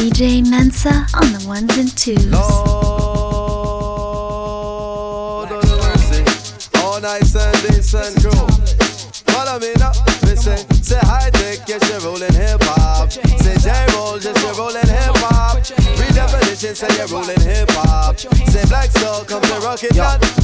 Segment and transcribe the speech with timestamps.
[0.00, 2.24] DJ Mensa on the ones and twos.
[2.24, 2.40] Lord
[5.52, 6.24] of mercy,
[6.80, 8.48] all nice and decent crew.
[9.28, 9.92] Follow me now,
[10.24, 10.56] me say,
[11.02, 13.12] hi, take yes, you're rolling hip hop.
[13.12, 15.58] Say J roll, just you're rolling hip hop.
[15.58, 17.69] Redefinition, say you're rolling hip
[18.20, 19.96] Say Black Soul, come to rock it,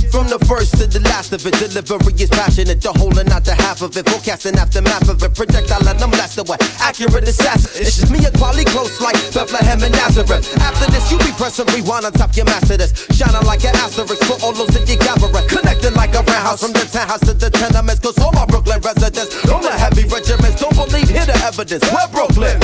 [0.08, 2.80] from the first to the last of it, delivery is passionate.
[2.80, 4.08] The whole and not the half of it.
[4.08, 5.36] Forecasting aftermath of it.
[5.36, 6.56] Projectile and I'm blessed away.
[6.80, 7.84] Accurate assassin.
[7.84, 10.48] It's just me and quality close like Bethlehem and Nazareth.
[10.56, 12.96] After this, you be pressing rewind on top your master this.
[13.12, 15.28] Shining like an asterisk for all those that you gather.
[15.44, 18.00] Connecting like a roundhouse from the townhouse to the tenements.
[18.00, 21.84] Cause all my Brooklyn residents, all the heavy regiments, don't believe, hear the evidence.
[21.92, 22.56] We're Brooklyn.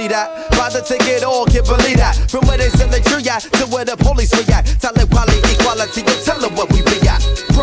[0.00, 0.48] See that?
[0.56, 2.16] By the ticket, all can't believe that.
[2.32, 4.80] From where they send the tree at to where the police react.
[4.80, 6.80] Talent, quality, equality, you tell them what we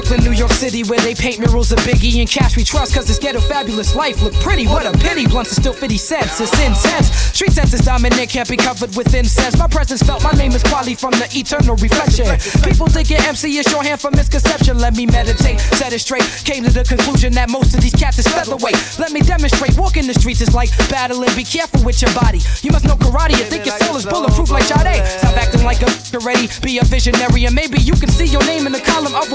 [0.08, 3.08] Brooklyn, New York City, where they paint murals of Biggie and Cash we trust, cause
[3.08, 4.66] this ghetto fabulous life look pretty.
[4.66, 7.12] What a pity, blunts are still 50 cents, it's intense.
[7.36, 9.58] Street sense is dominant, can't be covered with incense.
[9.58, 12.26] My presence felt, my name is Kweli from the eternal reflection.
[12.64, 14.78] People think your MC is shorthand for misconception.
[14.78, 16.24] Let me meditate, set it straight.
[16.46, 18.80] Came to the conclusion that most of these cats is featherweight.
[19.00, 22.40] Let me demonstrate, walking the streets is like battling, be careful with your body.
[22.62, 25.04] You must know karate, you think your soul is bulletproof like Sade.
[25.20, 28.66] Stop acting like a already, be a visionary, and maybe you can see your name
[28.66, 29.28] in the column of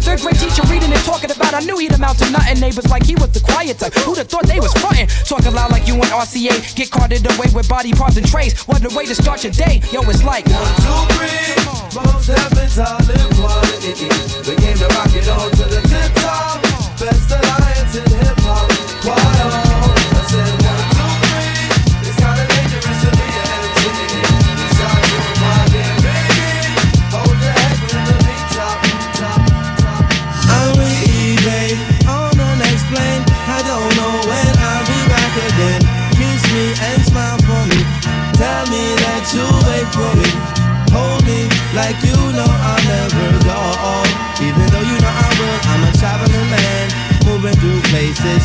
[0.00, 2.60] Third grade teacher reading and talking about, I knew he'd amount to nothing.
[2.60, 3.94] Neighbors like he was the quiet type.
[3.94, 5.08] Who'd have thought they was frontin'?
[5.24, 8.58] Talking loud like you and RCA, get carted away with body parts and trays.
[8.66, 11.58] What a way to start your day, yo, it's like One, two, three.
[11.94, 13.28] Most happens all in.
[13.88, 15.80] We came to rock it on to the
[16.14, 16.62] top.
[16.98, 18.37] Best alliance in hip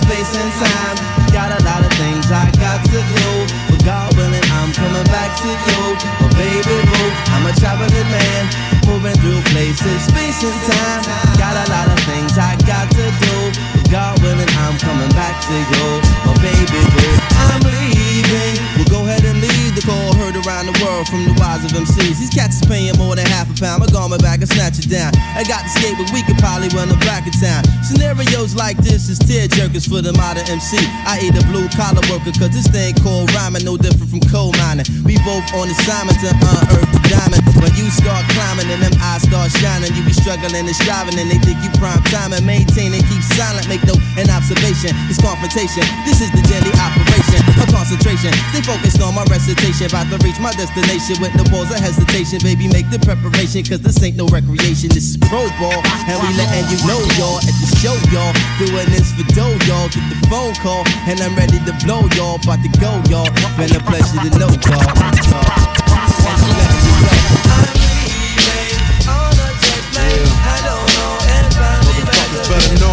[0.04, 0.96] space and time.
[1.32, 3.30] Got a lot of things I got to do.
[3.72, 5.82] But God willing, I'm coming back to you.
[6.22, 8.44] Oh, baby boo, I'm a traveling man.
[8.86, 11.02] Moving through places, space and time.
[11.40, 13.36] Got a lot of things I got to do.
[13.76, 15.88] But God willing, I'm coming back to you.
[16.28, 17.12] Oh, baby boo,
[17.48, 18.56] I'm leaving.
[18.76, 19.43] We'll go ahead and
[19.84, 22.16] call heard around the world from the wise of MCs.
[22.16, 23.84] These cats is paying more than half a pound.
[23.84, 25.12] My back and snatch it down.
[25.36, 27.64] I got the skate, but we could probably run them back in town.
[27.84, 30.80] Scenarios like this is tear jerkers for the modern MC.
[31.08, 34.52] I eat a blue collar worker, cause this thing called rhyming no different from coal
[34.60, 34.88] mining.
[35.04, 37.44] We both on assignment to unearth the diamond.
[37.60, 41.28] When you start climbing and them eyes start shining, you be struggling and striving, and
[41.32, 43.68] they think you prime time and maintain and keep silent.
[43.72, 44.96] Make no an observation.
[45.08, 45.84] It's confrontation.
[46.08, 47.40] This is the daily operation.
[47.60, 48.32] A concentration.
[48.52, 49.73] Stay focused on my recitation.
[49.82, 52.38] About to reach my destination with no pause or hesitation.
[52.46, 54.94] Baby, make the preparation, cause this ain't no recreation.
[54.94, 55.82] This is pro ball.
[56.06, 58.32] And we letting you know, y'all, at the show, y'all.
[58.62, 59.90] Doing this for dough, y'all.
[59.90, 60.86] Get the phone call.
[61.10, 62.38] And I'm ready to blow, y'all.
[62.38, 63.26] About to go, y'all.
[63.58, 64.86] Been a pleasure to know, y'all.
[65.34, 65.50] y'all.
[65.82, 67.10] And you let me know.
[67.50, 70.30] I'm leaving on a jet plane.
[70.48, 72.80] I don't know if I'll be back better again.
[72.80, 72.93] know.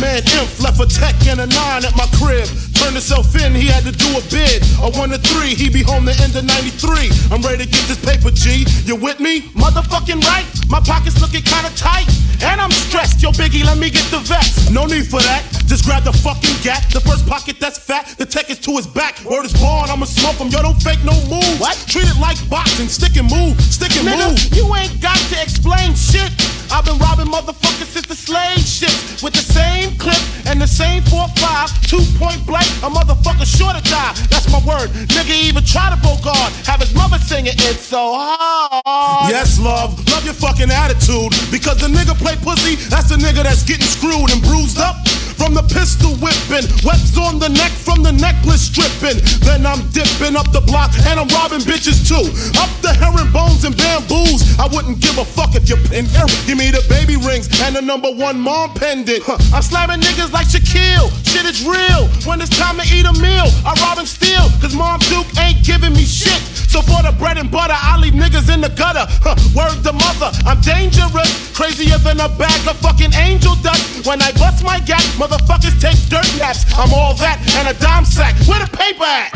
[0.00, 2.46] Man Inf left a tech and a nine at my crib.
[2.78, 4.62] Turned himself in, he had to do a bid.
[4.78, 7.10] A one to three, he be home the end of 93.
[7.34, 8.62] I'm ready to get this paper, G.
[8.86, 9.50] You with me?
[9.58, 10.46] Motherfucking right.
[10.70, 12.06] My pockets looking kinda tight.
[12.42, 13.20] And I'm stressed.
[13.20, 14.70] Yo, Biggie, let me get the vest.
[14.70, 15.42] No need for that.
[15.66, 16.86] Just grab the fucking gat.
[16.94, 18.14] The first pocket that's fat.
[18.18, 19.18] The tech is to his back.
[19.24, 20.48] Word is born, I'ma smoke him.
[20.48, 21.58] Yo, don't fake no moves.
[21.58, 21.74] What?
[21.88, 22.86] Treat it like boxing.
[22.88, 23.60] Stick and move.
[23.60, 24.54] Stick and Nigga, move.
[24.54, 26.30] you ain't got to explain shit.
[26.70, 31.02] I've been robbing motherfuckers since the slave ships with the same clip and the same
[31.04, 32.68] 4-5, two point blank.
[32.84, 34.12] A motherfucker sure to die.
[34.28, 34.90] That's my word.
[35.16, 36.50] Nigga even try to bogard.
[36.66, 39.30] Have his mother singing it's so hard.
[39.30, 41.32] Yes, love, love your fucking attitude.
[41.50, 44.96] Because the nigga play pussy, that's the nigga that's getting screwed and bruised up.
[45.38, 49.22] From the pistol whipping, webs on the neck from the necklace stripping.
[49.46, 52.26] Then I'm dipping up the block and I'm robbing bitches too.
[52.58, 54.58] Up the herringbones and bamboos.
[54.58, 56.10] I wouldn't give a fuck if you pin
[56.44, 59.22] Give me the baby rings and the number one mom pendant.
[59.22, 59.38] Huh.
[59.54, 61.06] I'm slamming niggas like Shaquille.
[61.22, 62.10] Shit is real.
[62.26, 64.50] When it's time to eat a meal, I rob and steal.
[64.58, 66.42] Cause Mom Duke ain't giving me shit.
[66.68, 69.06] So for the bread and butter, I leave niggas in the gutter.
[69.22, 69.38] Huh.
[69.54, 71.30] Word to mother, I'm dangerous.
[71.54, 74.06] Crazier than a bag of fucking angel dust.
[74.06, 76.64] When I bust my gap, motherfuckers take dirt naps.
[76.72, 78.34] I'm all that and a dime sack.
[78.48, 79.30] Where the paper at?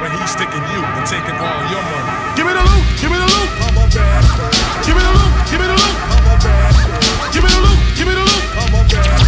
[0.00, 2.32] when he's sticking you and taking all your money.
[2.36, 3.48] Give me the loot, give me the loot.
[3.68, 4.24] I'm a bad
[4.86, 5.96] Give me the loot, give me the loot.
[6.08, 8.44] I'm a bad Give me the loot, give me the loot.
[8.88, 9.19] Give me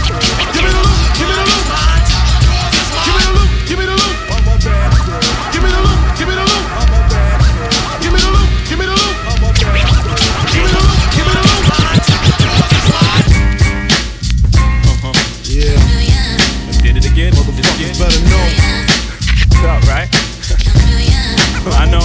[21.67, 22.03] I know.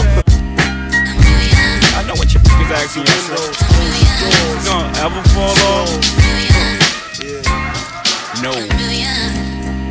[1.98, 3.57] I know what your is asking yourself.
[4.38, 5.89] You gonna ever fall off?
[8.44, 8.86] No.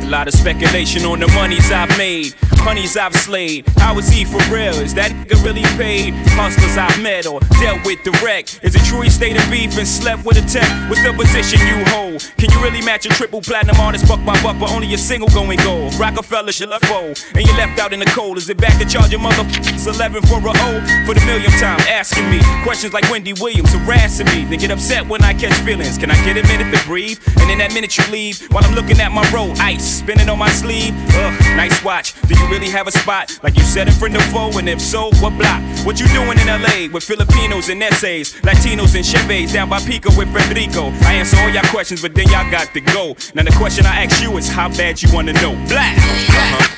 [0.07, 2.33] A lot of speculation on the monies I've made,
[2.63, 3.67] honeys I've slayed.
[3.75, 4.79] How is he for real?
[4.79, 6.13] Is that nigga really paid?
[6.31, 8.61] Hustlers I've met or dealt with direct.
[8.63, 10.63] Is it true he stayed in beef and slept with a tech?
[10.89, 12.23] What's the position you hold?
[12.37, 15.27] Can you really match a triple platinum artist buck by buck, but only a single
[15.35, 15.93] going gold?
[15.95, 18.37] Roc-A-Fella should left foe, and you left out in the cold.
[18.37, 20.71] Is it back to charge your motherfuckers 11 for a O?
[21.05, 24.45] For the millionth time, asking me questions like Wendy Williams harassing me.
[24.45, 25.97] They get upset when I catch feelings.
[25.97, 27.19] Can I get a minute to breathe?
[27.41, 30.37] And in that minute you leave, while I'm looking at my roll, ice spinning on
[30.37, 30.93] my sleeve.
[31.15, 32.13] Ugh, nice watch.
[32.27, 34.57] Do you really have a spot like you said in front of foe?
[34.57, 35.61] And if so, what block?
[35.85, 40.09] What you doing in LA with Filipinos and essays, Latinos and Chevys down by Pico
[40.17, 40.91] with Federico?
[41.07, 43.15] I answer all y'all questions, but then y'all got to go.
[43.33, 45.53] Now the question I ask you is how bad you wanna know.
[45.67, 45.97] Black.
[45.97, 46.77] Uh-huh.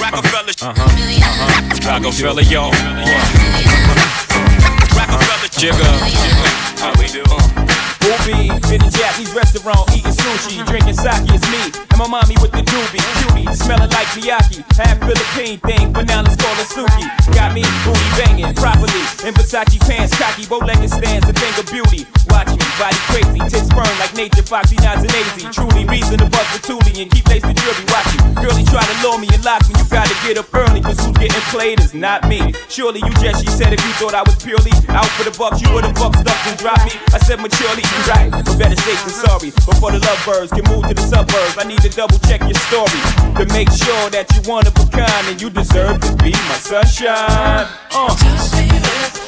[0.00, 0.52] Roc-A-Fella.
[0.62, 0.84] Uh-huh.
[0.84, 1.92] Uh-huh.
[1.92, 2.70] Roc-A-Fella, y'all.
[4.96, 5.88] Roc-A-Fella, Jigga.
[6.80, 7.67] How we do?
[8.08, 10.64] Ruby, in a Japanese restaurant eating sushi, mm-hmm.
[10.64, 11.60] drinking sake is me,
[11.92, 16.24] and my mommy with the doobie, cutie, smelling like Miyake, half Philippine thing, but now
[16.24, 17.04] let's call it Suki.
[17.36, 22.08] Got me booty banging properly, in Versace pants, cocky, bow-legged stands, a thing of beauty.
[22.32, 25.44] Watch me, body crazy, tits burn like nature, foxy, nods and lazy.
[25.44, 25.52] Mm-hmm.
[25.52, 27.84] Truly reason to bust the toolie and keep lacing jewelry.
[27.92, 30.80] Watch you, girlie try to lure me and lock me, you gotta get up early,
[30.80, 32.40] cause who's getting played is not me.
[32.72, 35.60] Surely you just, she said, if you thought I was purely out for the bucks,
[35.60, 36.96] you would've bucked up and dropped me.
[37.12, 39.50] I said maturely, right, better safe than sorry.
[39.50, 43.00] Before the lovebirds can move to the suburbs, I need to double check your story
[43.34, 46.58] to make sure that you one of a kind and you deserve to be my
[46.60, 47.66] sunshine.
[47.92, 49.27] Uh.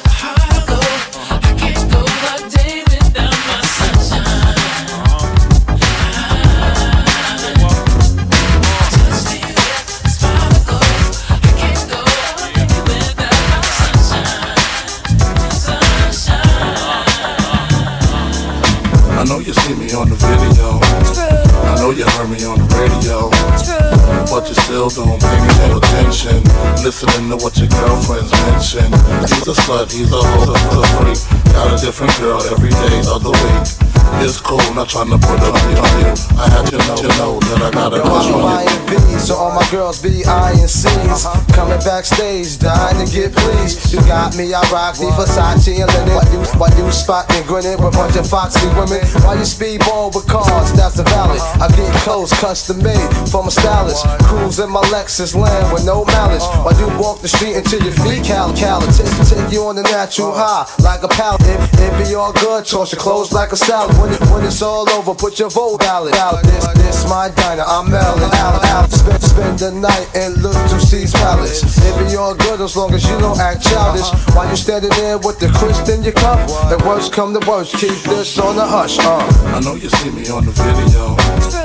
[24.89, 26.41] Don't pay me no attention.
[26.83, 28.91] Listening to what your girlfriends mention.
[29.29, 31.53] He's a slut, he's a hoe, he's a freak.
[31.53, 33.90] Got a different girl every day of the week.
[34.21, 35.81] It's cool, not trying to put on you.
[35.81, 36.13] on you.
[36.37, 39.19] I had to know, to know that I got a crush I'm on you.
[39.19, 41.25] so all my girls be I and C's.
[41.25, 41.41] Uh-huh.
[41.53, 43.93] Coming backstage, dying to get pleased.
[43.93, 46.13] You got me, I rock the Versace and linen.
[46.13, 49.01] Why you, why you spot and grinning with a bunch of foxy women?
[49.25, 50.71] Why you speedball with cars?
[50.73, 51.41] That's the valid.
[51.57, 54.05] I get clothes custom made from a stylist.
[54.29, 56.45] Cruise in my Lexus land with no malice.
[56.61, 59.83] Why you walk the street until your feet cal cal take, take you on the
[59.83, 61.41] natural high like a pallet.
[61.41, 63.90] It, it be all good, toss your clothes like a salad.
[63.99, 66.43] When, it, when it's all over, put your vote ballot out.
[66.43, 68.29] This, this my diner, I'm Melon.
[68.35, 68.91] Out, out.
[68.91, 71.63] Spend, spend the night and look to C's palace.
[71.63, 74.09] It be all good as long as you don't act childish.
[74.35, 76.39] While you standing there with the crisp in your cup,
[76.69, 78.99] the worst come the worst, keep this on the hush.
[78.99, 79.17] Uh.
[79.55, 81.60] I know you see me on the video.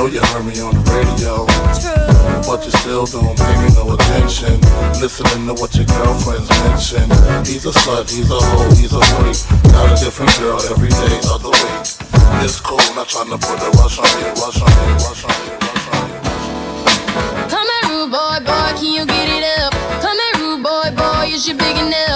[0.00, 1.44] Know you heard me on the radio.
[2.48, 4.56] But you still don't pay me no attention.
[4.96, 7.04] Listening to what your girlfriends mention.
[7.44, 9.36] He's a slut, he's a hoe, he's a freak.
[9.68, 11.84] Got a different girl every day of the week.
[12.40, 15.36] It's cool, not trying to put a rush on you, rush on you, rush on
[15.36, 16.08] you, rush on.
[17.52, 19.76] Come here, rude boy, boy, can you get it up?
[20.00, 22.09] Come here, rude boy, boy, is you big enough?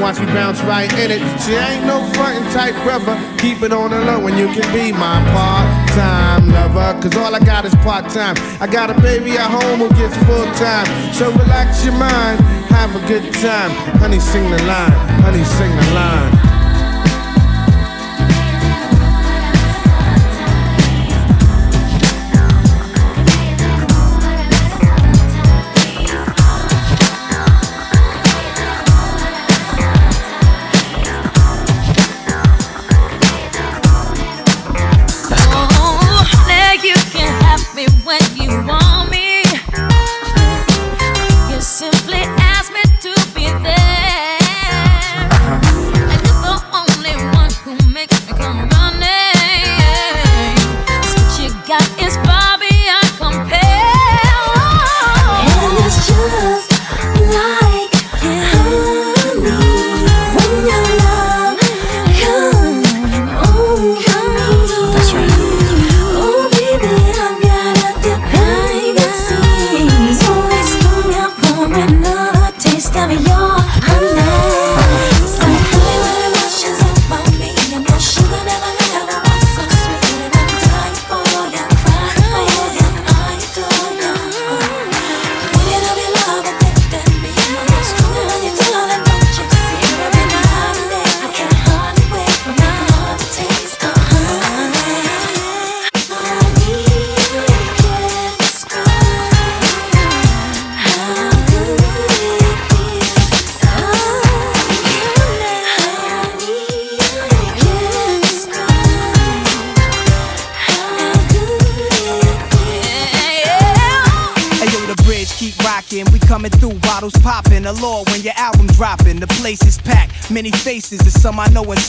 [0.00, 1.20] watch me bounce right in it.
[1.42, 3.14] She ain't no frontin' type brother.
[3.38, 7.00] Keep it on the low and you can be my part-time lover.
[7.00, 8.36] Cause all I got is part-time.
[8.60, 10.86] I got a baby at home who gets full-time.
[11.12, 13.70] So relax your mind, have a good time.
[13.98, 14.92] Honey, sing the line.
[15.22, 16.33] Honey, sing the line.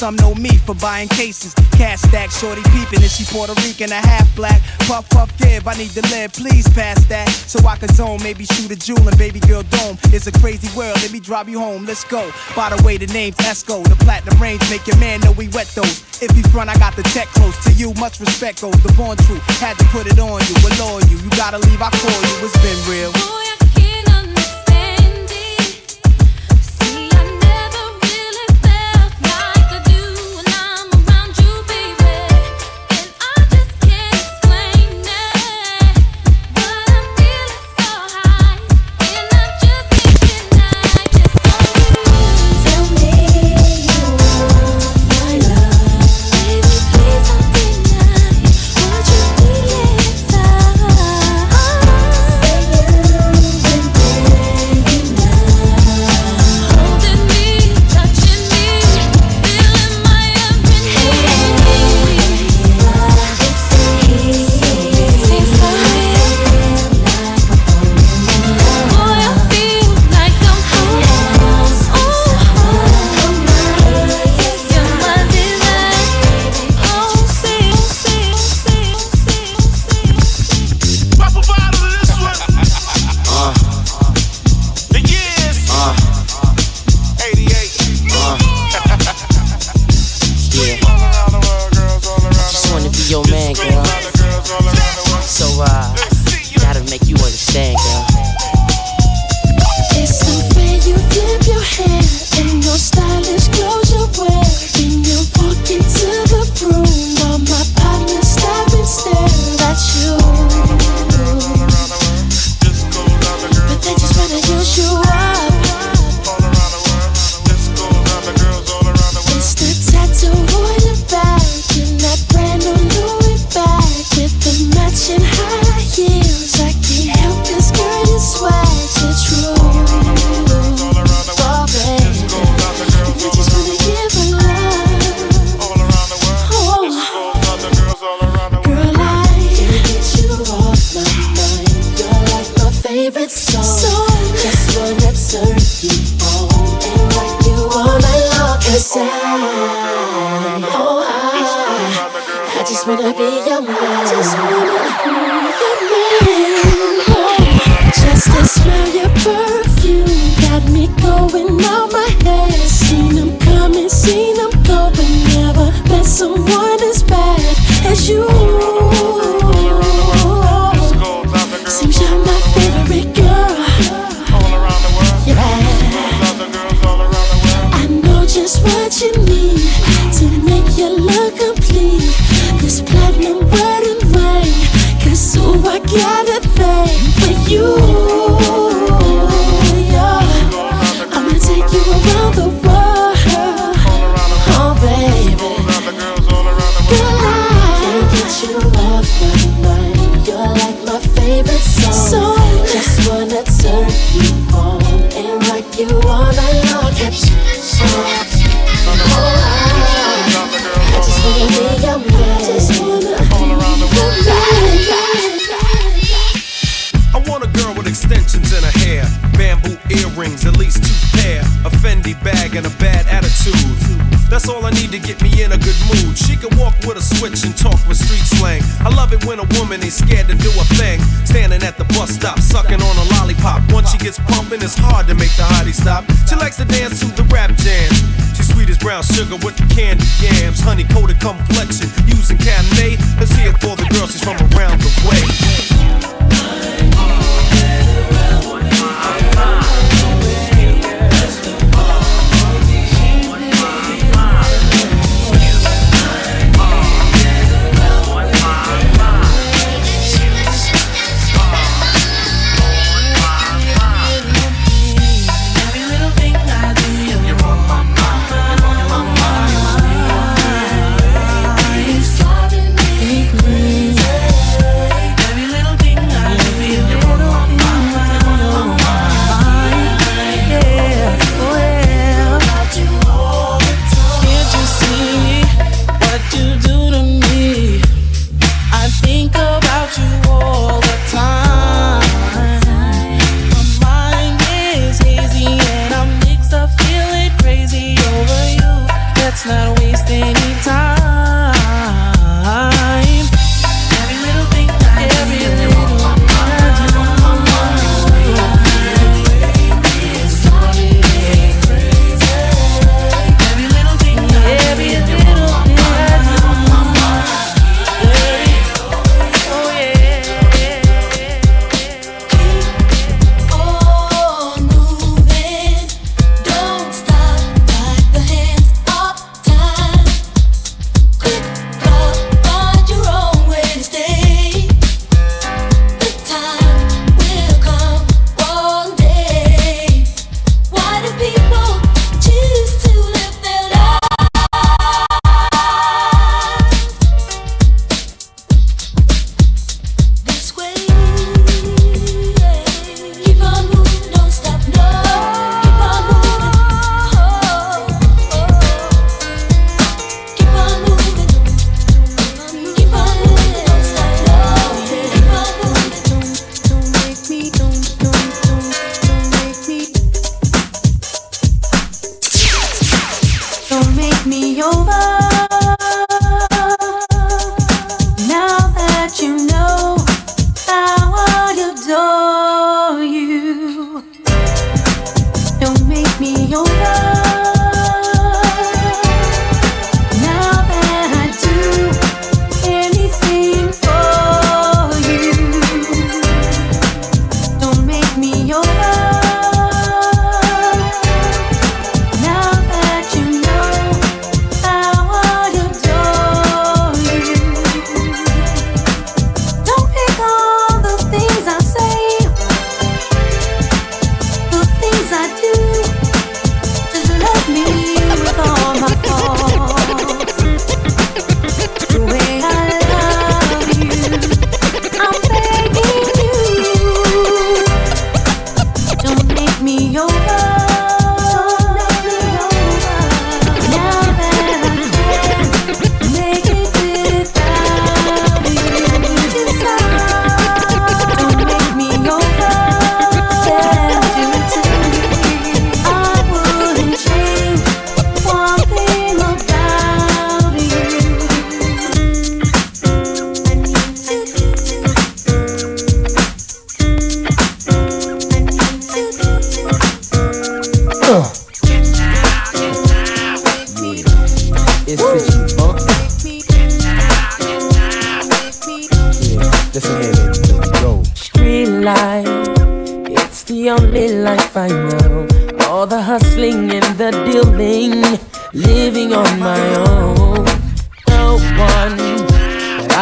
[0.06, 1.56] some know me for buying cases.
[1.72, 4.62] Cash stack, shorty peeping, and she Puerto Rican, a half black.
[4.86, 7.28] Puff, puff, give, I need to live, please pass that.
[7.28, 9.98] So I can zone, maybe shoot a jewel and baby girl dome.
[10.14, 12.32] It's a crazy world, let me drive you home, let's go.
[12.56, 15.74] By the way, the name's Esco, the platinum range, make your man know we wet
[15.74, 16.06] those.
[16.22, 19.18] If he front, I got the tech close to you, much respect goes, the born
[19.26, 19.42] truth.
[19.58, 22.54] Had to put it on you, allure you, you gotta leave, I call you, it's
[22.62, 23.35] been real.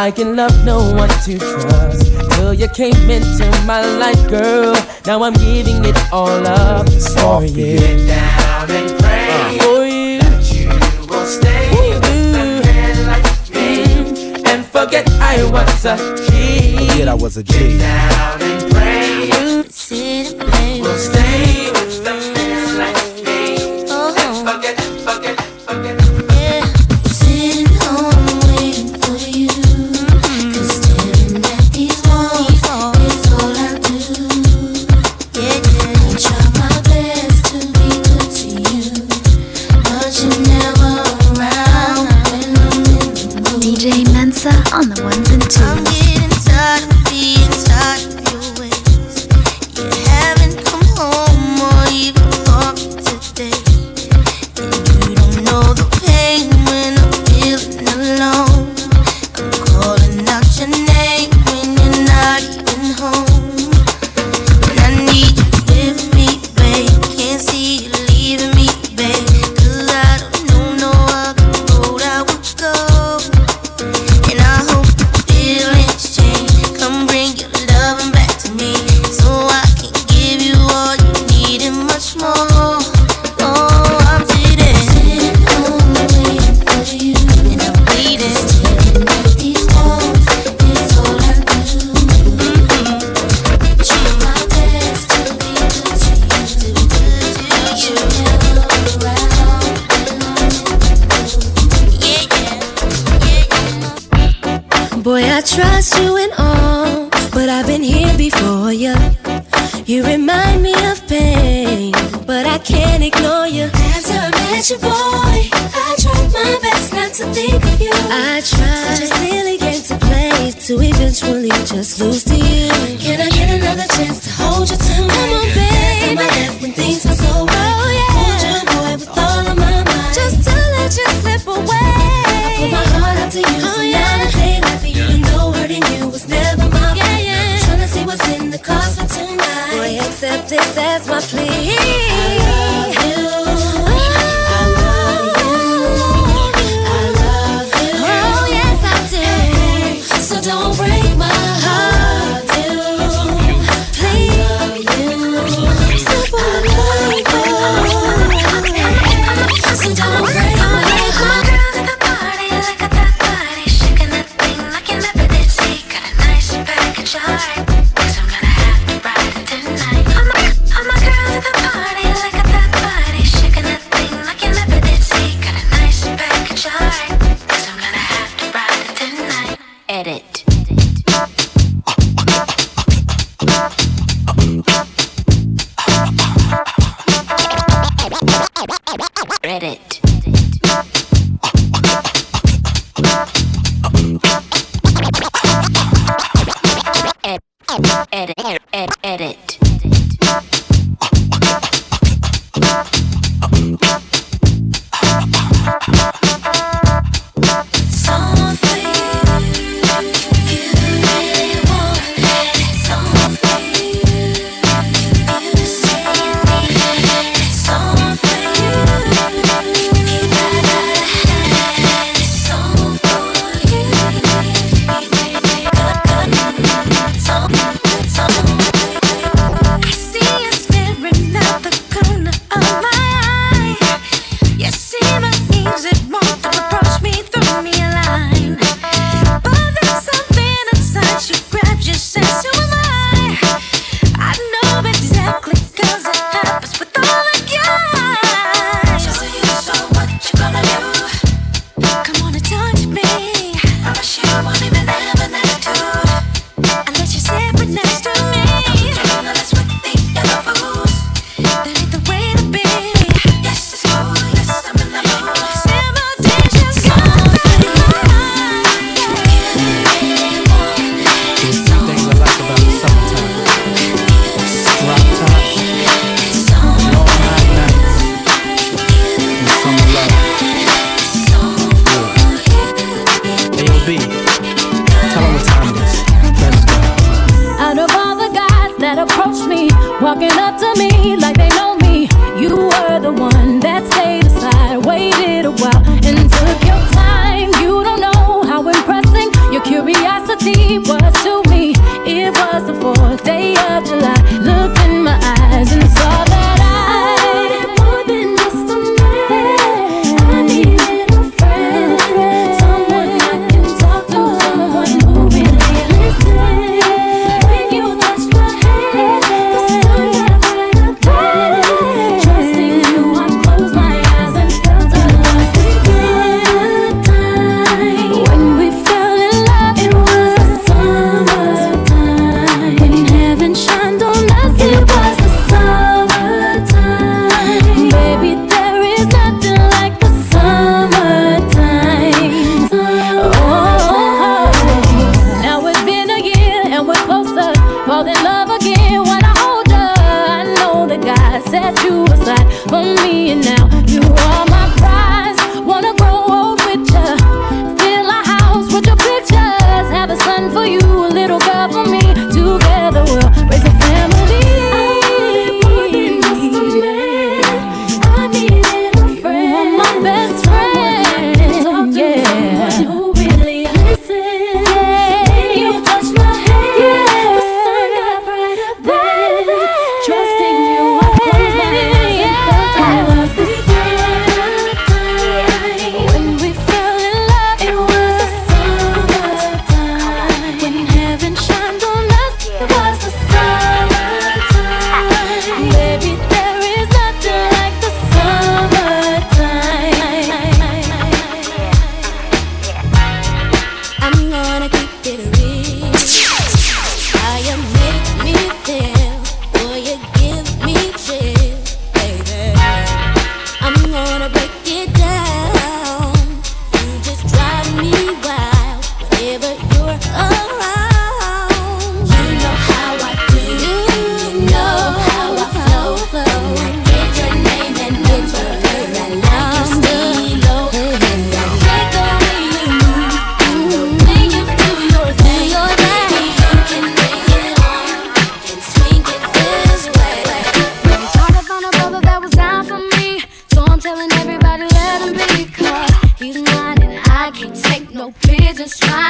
[0.03, 2.11] I can love no one to trust.
[2.33, 4.75] Till you came into my life, girl.
[5.05, 7.79] Now I'm giving it all up for you.
[7.79, 10.19] Get down and pray uh, for you.
[10.19, 11.95] That you will stay Ooh.
[11.95, 13.23] with a like
[13.55, 13.85] me.
[13.95, 14.45] Mm.
[14.45, 15.95] And forget I was a
[16.27, 16.75] G.
[16.75, 17.53] Forget I was a G.
[17.53, 18.62] Get down and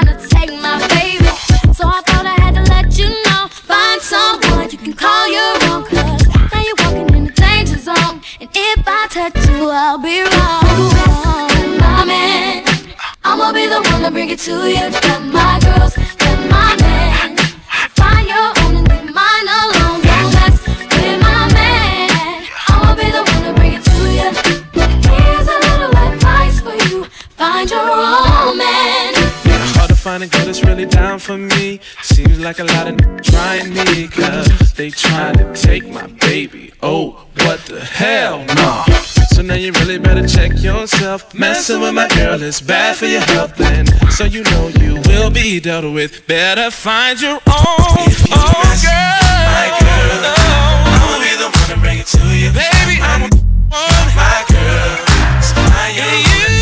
[0.07, 1.25] to take my baby.
[1.73, 3.47] So I thought I had to let you know.
[3.49, 5.83] Find someone you can call your own.
[5.85, 8.21] Cause now you're walking in the danger zone.
[8.39, 10.63] And if I touch you, I'll be wrong.
[11.79, 12.65] My man,
[13.23, 14.89] I'ma be the one to bring it to you.
[15.01, 16.82] Got my girls, got my
[31.23, 31.79] for me.
[32.01, 36.73] Seems like a lot of n- trying me, cause they trying to take my baby.
[36.81, 38.83] Oh, what the hell, no.
[39.33, 41.33] So now you really better check yourself.
[41.33, 45.29] Messing with my girl is bad for your health, and so you know you will
[45.29, 46.27] be dealt with.
[46.27, 49.23] Better find your own, own oh, girl.
[49.55, 50.23] My girl,
[50.91, 52.51] I'ma be the one to bring it to you.
[52.51, 53.21] Baby, I'm
[53.71, 54.99] one, my girl.
[55.95, 56.52] Your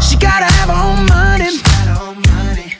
[0.00, 1.60] She gotta have her own money.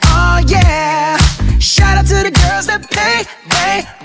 [0.09, 1.17] Oh yeah.
[1.59, 3.29] Shout out to the girls that pay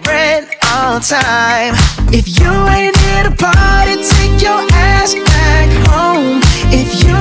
[0.04, 1.72] rent on time.
[2.12, 6.42] If you ain't here party, take your ass back home.
[6.68, 7.16] If you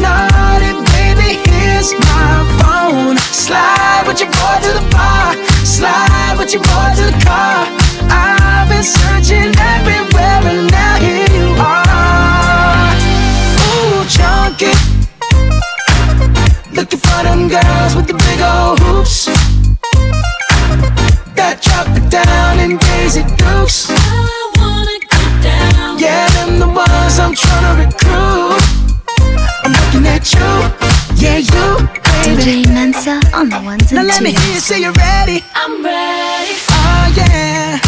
[0.00, 3.16] naughty, baby, here's my phone.
[3.18, 5.36] Slide with your boy to the bar.
[5.64, 7.68] Slide with your boy to the car.
[8.08, 11.87] I've been searching everywhere and now here you are.
[14.60, 14.72] Ooh, chunky.
[16.72, 19.26] Looking for them girls with the big old hoops.
[21.34, 23.90] That drop it down in Daisy Dukes.
[23.90, 25.98] I wanna get down.
[25.98, 28.62] Yeah, them the ones I'm trying to recruit.
[29.64, 30.50] I'm looking at you,
[31.16, 31.88] yeah, you,
[32.24, 32.42] baby.
[32.42, 35.44] DJ Mensa on the ones and Now and let me hear you say you're ready.
[35.54, 36.54] I'm ready.
[36.70, 37.78] Oh yeah.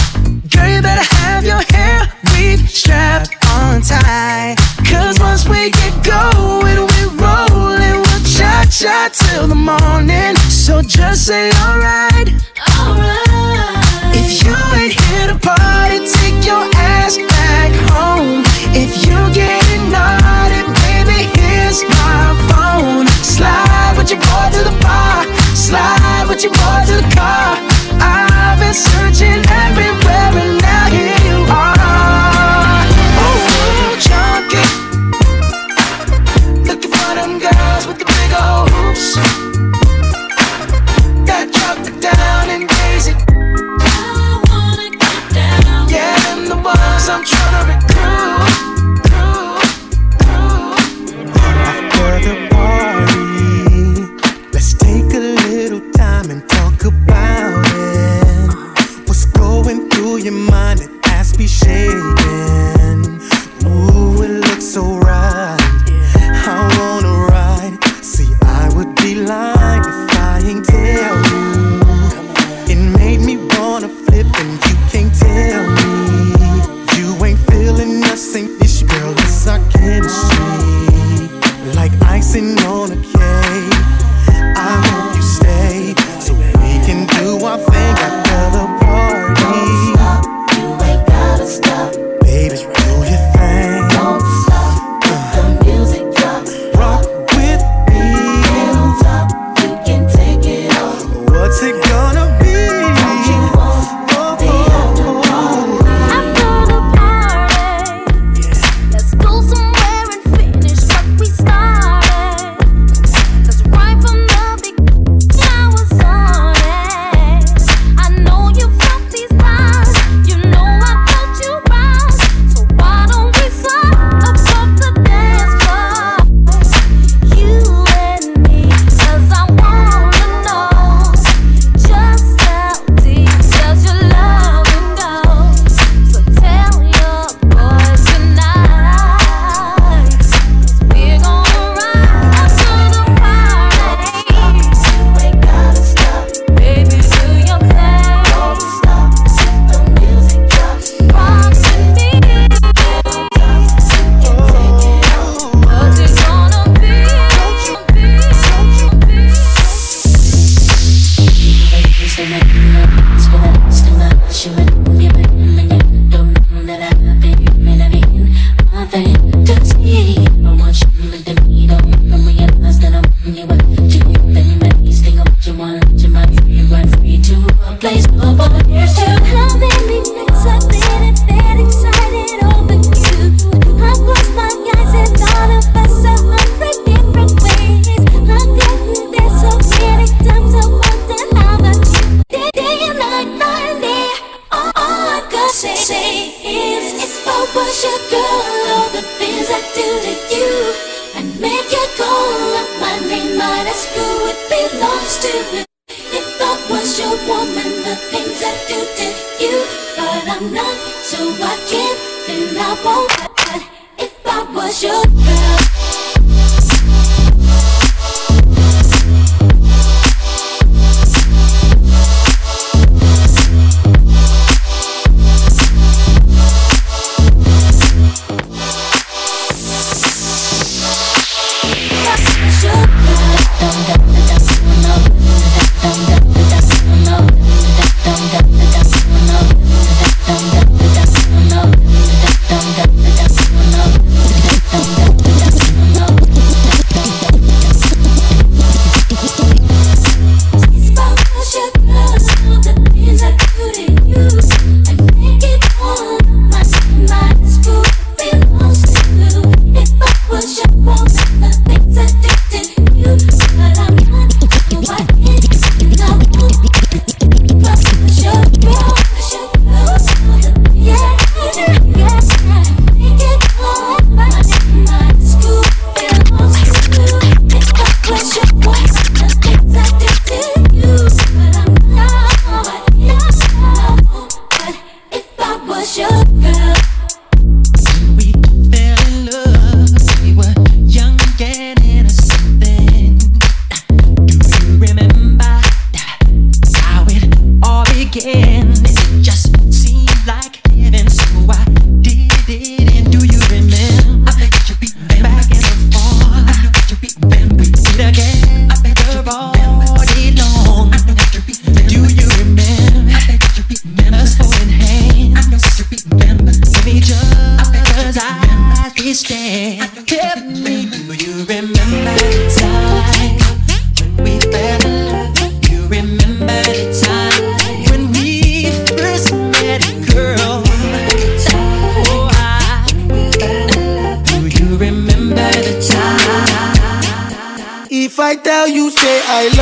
[0.55, 4.80] Girl, you better have your hair weave strapped on tight.
[4.91, 10.37] Cause once we get going, we rollin', we'll cha cha till the morning.
[10.51, 12.29] So just say alright.
[12.79, 14.15] Alright.
[14.15, 18.43] If you ain't here to party, take your ass back home.
[18.75, 23.07] If you getting naughty, baby, here's my phone.
[23.23, 25.25] Slide with your boy to the bar.
[25.55, 27.59] Slide with your boy to the car.
[28.03, 32.87] I've been searching everywhere and now here you are.
[33.23, 34.40] Ooh, chunky.
[38.41, 39.15] With the big old hoops.
[41.27, 43.15] That drop it down and Daisy.
[43.81, 45.89] I wanna get down.
[45.89, 48.50] Yeah, them the ones I'm trying to recruit.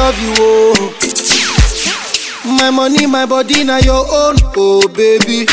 [0.09, 0.95] Love you, oh.
[2.47, 5.45] My money, my body, now your own, oh baby.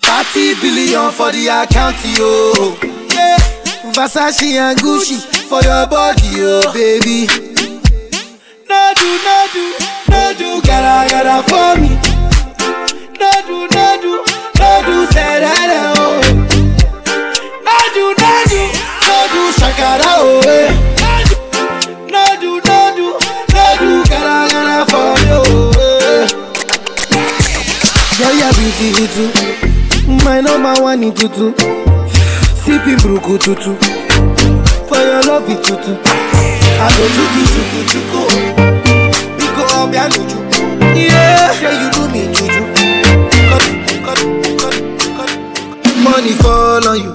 [0.00, 2.74] 30 billion for the account, yo.
[3.12, 3.36] Yeah.
[3.92, 7.26] Versace and Gucci for your body, oh baby.
[8.68, 9.64] No do, no do,
[10.08, 11.90] no do, gotta, gotta for me.
[13.20, 14.12] No do, no do,
[14.58, 15.68] no do, say that,
[15.98, 16.32] oh.
[17.94, 18.32] Do, no
[19.52, 20.40] shakara, oh.
[20.48, 20.75] eh.
[28.60, 30.24] You're too.
[30.24, 31.52] My number one in tutu.
[32.56, 33.74] Sipping bruku tutu.
[34.88, 35.92] For your love it tutu.
[36.78, 38.20] I go tuki tuku tuku.
[39.36, 40.38] Biko obia nuju.
[40.96, 42.62] Yeah, yeah, you do me juju.
[46.02, 47.12] Money fall on you.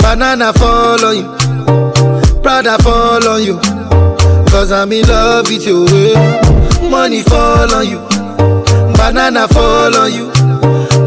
[0.00, 2.40] Banana fall on you.
[2.42, 3.58] Prada fall on you.
[4.50, 5.86] Cause I'm in love with you.
[5.88, 6.88] eh.
[6.88, 7.98] Money fall on you.
[8.96, 10.32] Banana fall on you.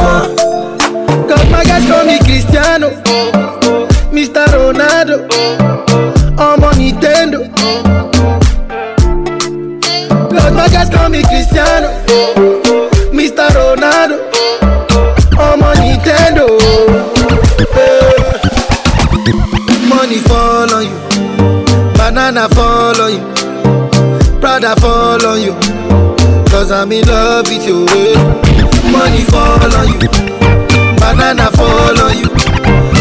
[0.00, 2.88] Cause my guys call me Cristiano,
[4.10, 4.46] Mr.
[4.56, 5.28] Ronaldo,
[6.38, 7.40] I'm on Nintendo.
[10.30, 11.88] Cause my guys call me Cristiano,
[13.12, 13.46] Mr.
[13.50, 14.16] Ronaldo,
[15.38, 16.46] I'm on Nintendo.
[17.76, 18.16] Eh.
[19.86, 20.96] Money fall on you,
[21.98, 25.52] banana fall on you, Prada fall on you.
[26.50, 27.86] Cause I'm in love with you.
[27.90, 28.49] eh.
[28.90, 30.08] Money fall on you,
[30.98, 32.28] banana fall on you,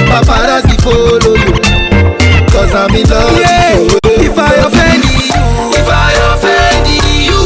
[0.10, 1.54] paparazzi follow you.
[2.52, 4.26] Cause I'm in love with you.
[4.26, 5.32] If I offend you,
[5.80, 7.42] if I offend you,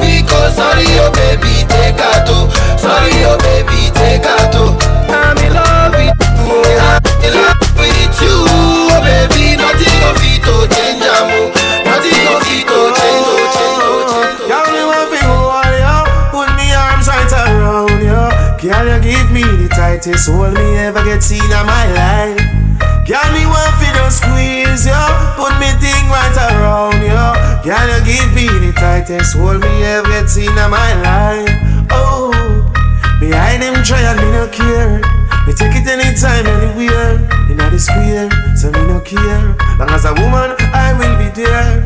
[0.00, 2.48] because sorry, oh baby, take a toe.
[2.78, 4.72] Sorry, oh baby, take a toe.
[5.12, 6.78] I'm in love with you.
[6.80, 9.56] I'm in love with you, oh baby.
[9.60, 10.87] Nothing of it to change,
[19.88, 22.36] tightest hold me ever get seen in my life.
[23.08, 25.00] Can me one for the squeeze, yo?
[25.32, 27.32] Put me thing right around, yo.
[27.64, 31.48] Can you give me the tightest hold me ever get seen in my life?
[31.88, 32.28] Oh,
[33.18, 35.00] behind them try and me no care.
[35.48, 37.16] Me take it anytime, anywhere.
[37.48, 38.28] In the square,
[38.60, 39.56] so me no care.
[39.80, 41.80] Long as a woman, I will be there.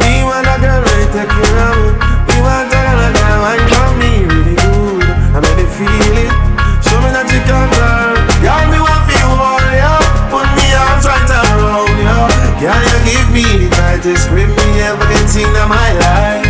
[0.00, 1.92] Me want a girl ready take care of me.
[2.24, 2.73] Me want
[14.28, 16.44] grip me ever get in my life?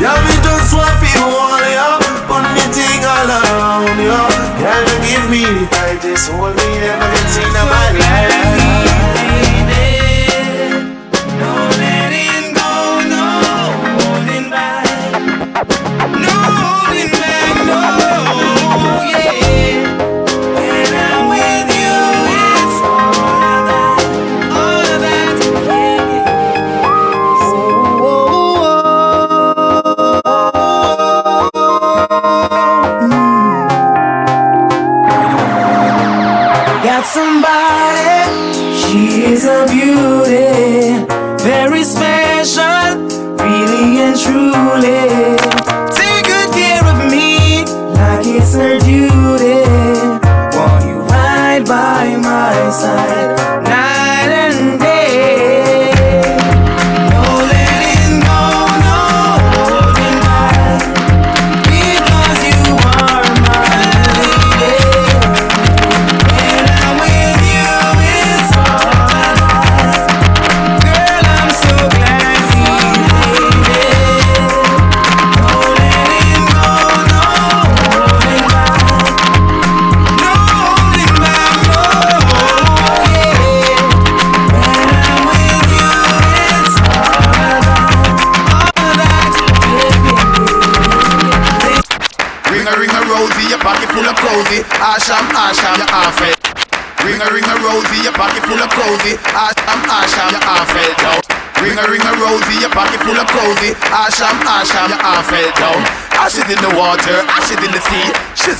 [0.00, 2.02] Girl, me just want feel all ya.
[2.26, 7.52] Put me thing all around you give me the tightest hold me ever get in
[7.54, 8.99] my life?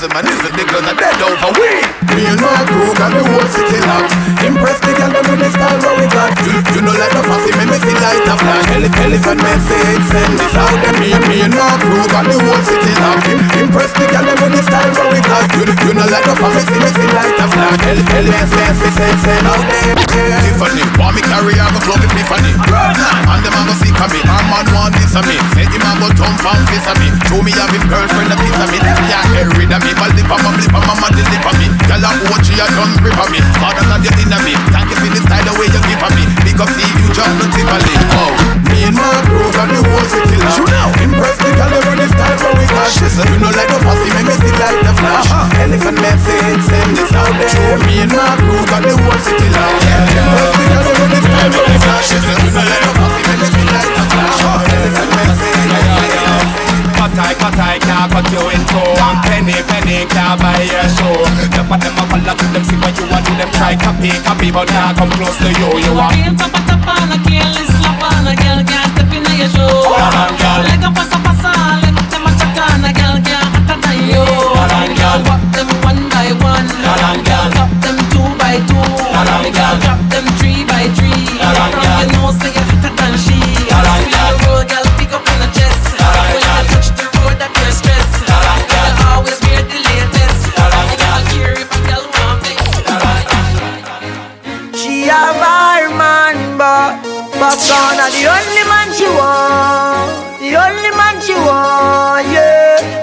[0.00, 0.08] Sea.
[0.08, 0.69] Shizzle man is a nigga
[19.70, 22.50] Tiffany, want me carry out the club Epiphany.
[23.30, 24.20] And them a go see me.
[24.26, 25.38] Our man want this of me.
[25.54, 27.14] Say him a go thump and kiss of me.
[27.30, 28.78] Show me have him girlfriend a piece of me.
[28.82, 29.92] Can't get rid of me.
[29.94, 31.70] But lip on my lip on my mama deliver me.
[31.86, 33.38] Girl a watch you a done grip of me.
[33.62, 34.58] Father not your inner me.
[34.74, 36.24] Thank you for the style the way you give of me.
[36.42, 37.86] Big up see you jump no of
[38.18, 38.34] Oh,
[38.66, 40.58] me and my crew got the whole city locked.
[40.58, 40.90] Shoot now.
[40.98, 42.90] Impress the girl over the style what we got.
[42.90, 45.30] She said you know like the fussy make me see like the flash.
[45.30, 45.62] Uh-huh.
[45.62, 47.59] Elephant message send this out there.
[47.86, 49.84] Me and my crew got the whole city locked.
[50.16, 52.00] Impress the girl over the style what we got.
[52.04, 54.40] She said you know like the fussy make me see like the flash.
[54.70, 55.50] Elephant message.
[57.00, 61.24] Cut I, cut can't cut you in two And penny, penny, can't buy your show
[61.48, 64.12] The of them a follow to them, see what you want to them Try copy,
[64.20, 67.16] copy, but can't come close to you You are Can't tap a tap on a
[67.24, 69.64] careless slap on a girl can't step in your show.
[69.64, 70.60] Hold on, girl.
[70.68, 71.52] Like a pasa pasa,
[71.82, 74.24] let them a chat on a girl can't hotter than you.
[74.24, 75.18] Hold on, girl.
[75.28, 75.69] Walk them
[76.34, 76.66] one by one.
[76.68, 77.46] Hold on, girl.
[77.56, 78.78] Top them two by two.
[78.78, 79.76] Hold on, girl.
[79.82, 81.26] Drop them three by three.
[81.42, 81.98] Hold on, From girl.
[81.98, 83.38] your nose say you're hotter than she.
[83.70, 85.82] Hold on, Feel the road, girl, pick up on the chest.
[85.98, 88.22] Hold on, When you touch the road, that you're stressed.
[88.30, 88.90] Hold on, girl.
[88.98, 90.40] You always wear the latest.
[90.54, 92.60] Hold on, You don't care if a girl want flex.
[94.78, 97.00] She have her man, but
[97.40, 99.99] Popcaan are the only man she want.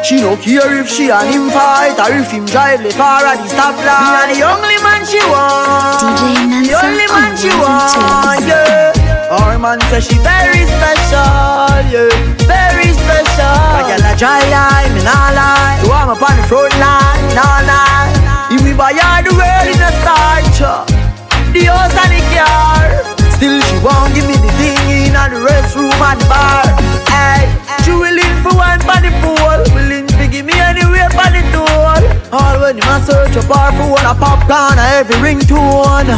[0.08, 3.43] She no care if she and him fight or if him drive the far at
[3.43, 4.08] the stoplight.
[4.08, 5.99] Me and the only man she want.
[5.99, 9.36] DJ The only man she want, yeah.
[9.36, 12.08] Our man say she very special, yeah,
[12.47, 13.51] very special.
[13.76, 15.76] My girl a dry line, me nah lie.
[15.84, 18.47] So I'm up on the front line, nah lie.
[18.55, 20.88] If we buy her the world in a starch,
[21.51, 22.95] the house and the car.
[23.36, 26.86] Still she won't give me the thing in and the restroom and the bar.
[32.38, 36.13] All when him a search up her for one a Popcaan a every ringtone.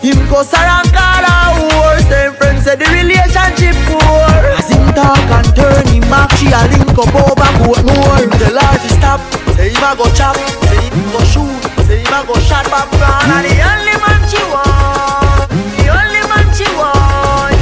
[0.00, 2.06] Him go around call her horse.
[2.06, 4.30] Them friends say the relationship poor.
[4.56, 8.22] As him talk and turn him back, she a link up over Portmore.
[8.22, 9.20] Him tell her to stop,
[9.58, 10.36] say him a go chop,
[10.70, 11.50] say him go shoot
[11.86, 15.50] Say him a go shot Popcaan are the only man she want.
[15.50, 17.58] The only man she want.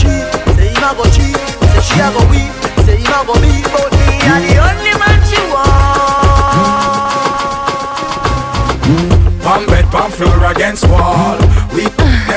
[0.00, 0.26] Cheat,
[0.58, 1.38] say him a go cheat,
[1.70, 2.50] say she a go weep,
[2.84, 3.89] say him a go be, but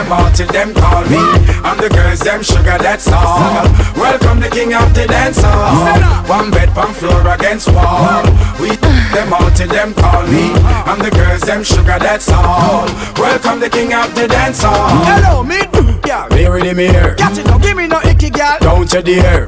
[0.03, 1.17] them out till them call me.
[1.63, 3.63] I'm the girls, them sugar, that's all.
[3.95, 6.27] Welcome the king of the dance hall.
[6.27, 8.23] One bed, pam floor against wall.
[8.59, 8.75] We
[9.13, 10.51] them out till them call me.
[10.85, 12.87] I'm the girls, them sugar, that's all.
[13.17, 14.89] Welcome the king of the dance hall.
[15.05, 15.59] Hello, me.
[16.05, 16.27] Yeah.
[16.29, 17.15] The mirror.
[17.15, 18.57] Catch it, don't give me no icky, girl.
[18.59, 19.45] Don't you dare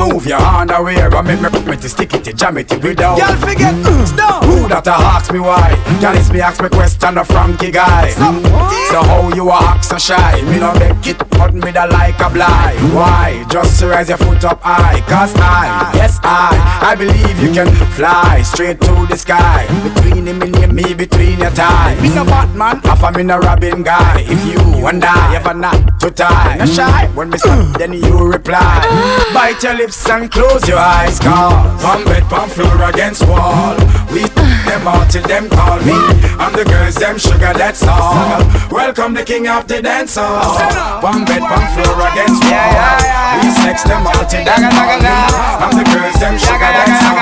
[0.00, 3.18] Remove your underwear and make me put me to stick it to jam it without
[3.18, 3.84] Girl, forget mm.
[3.84, 4.44] mm, stop.
[4.44, 5.76] Who that a ask me why?
[5.76, 6.00] Mm.
[6.00, 8.08] Girl, it's me ask me question a Frankie guy.
[8.08, 10.40] So how you a act so shy?
[10.48, 12.80] Me no make it but me da like a blind.
[12.94, 13.44] Why?
[13.50, 18.40] Just raise your foot up high Cause I, yes I, I believe you can fly
[18.40, 19.66] Straight to the sky.
[19.84, 22.00] Between him and me, between your tie.
[22.00, 24.24] Me no Batman, half a me no Robin guy.
[24.26, 26.56] If you and I ever not to tie.
[26.56, 28.58] No shy, when me stop then you reply.
[28.60, 29.30] Ah.
[29.34, 31.18] Bite your lips and close your eyes.
[31.18, 33.74] Cause one bed, one floor against wall.
[34.12, 34.22] We
[34.66, 35.98] them out till them call me.
[36.38, 38.38] I'm the girls, them sugar, that's all.
[38.70, 41.02] Welcome the king of the dance hall.
[41.02, 43.02] One bed, one floor against wall.
[43.42, 45.10] We sex them out till them call me.
[45.58, 47.18] I'm the girls, them sugar, that's all.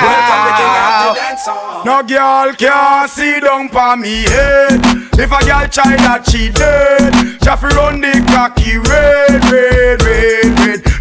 [0.00, 1.84] Welcome the king of the dance hall.
[1.84, 4.80] No girl can see down for me head.
[5.20, 7.30] If a girl try that she dead.
[7.60, 10.49] Fi run the cocky red, red, red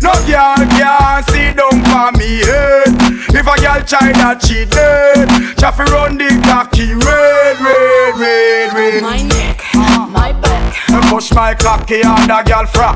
[0.01, 2.95] No girl can see down for me head
[3.35, 5.27] If a girl try that she dead.
[5.59, 9.03] She fi run the cocky red, red, red, red.
[9.03, 9.63] My neck,
[10.09, 12.95] my back, Me push my cocky on the girl frack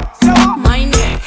[0.57, 1.21] my neck,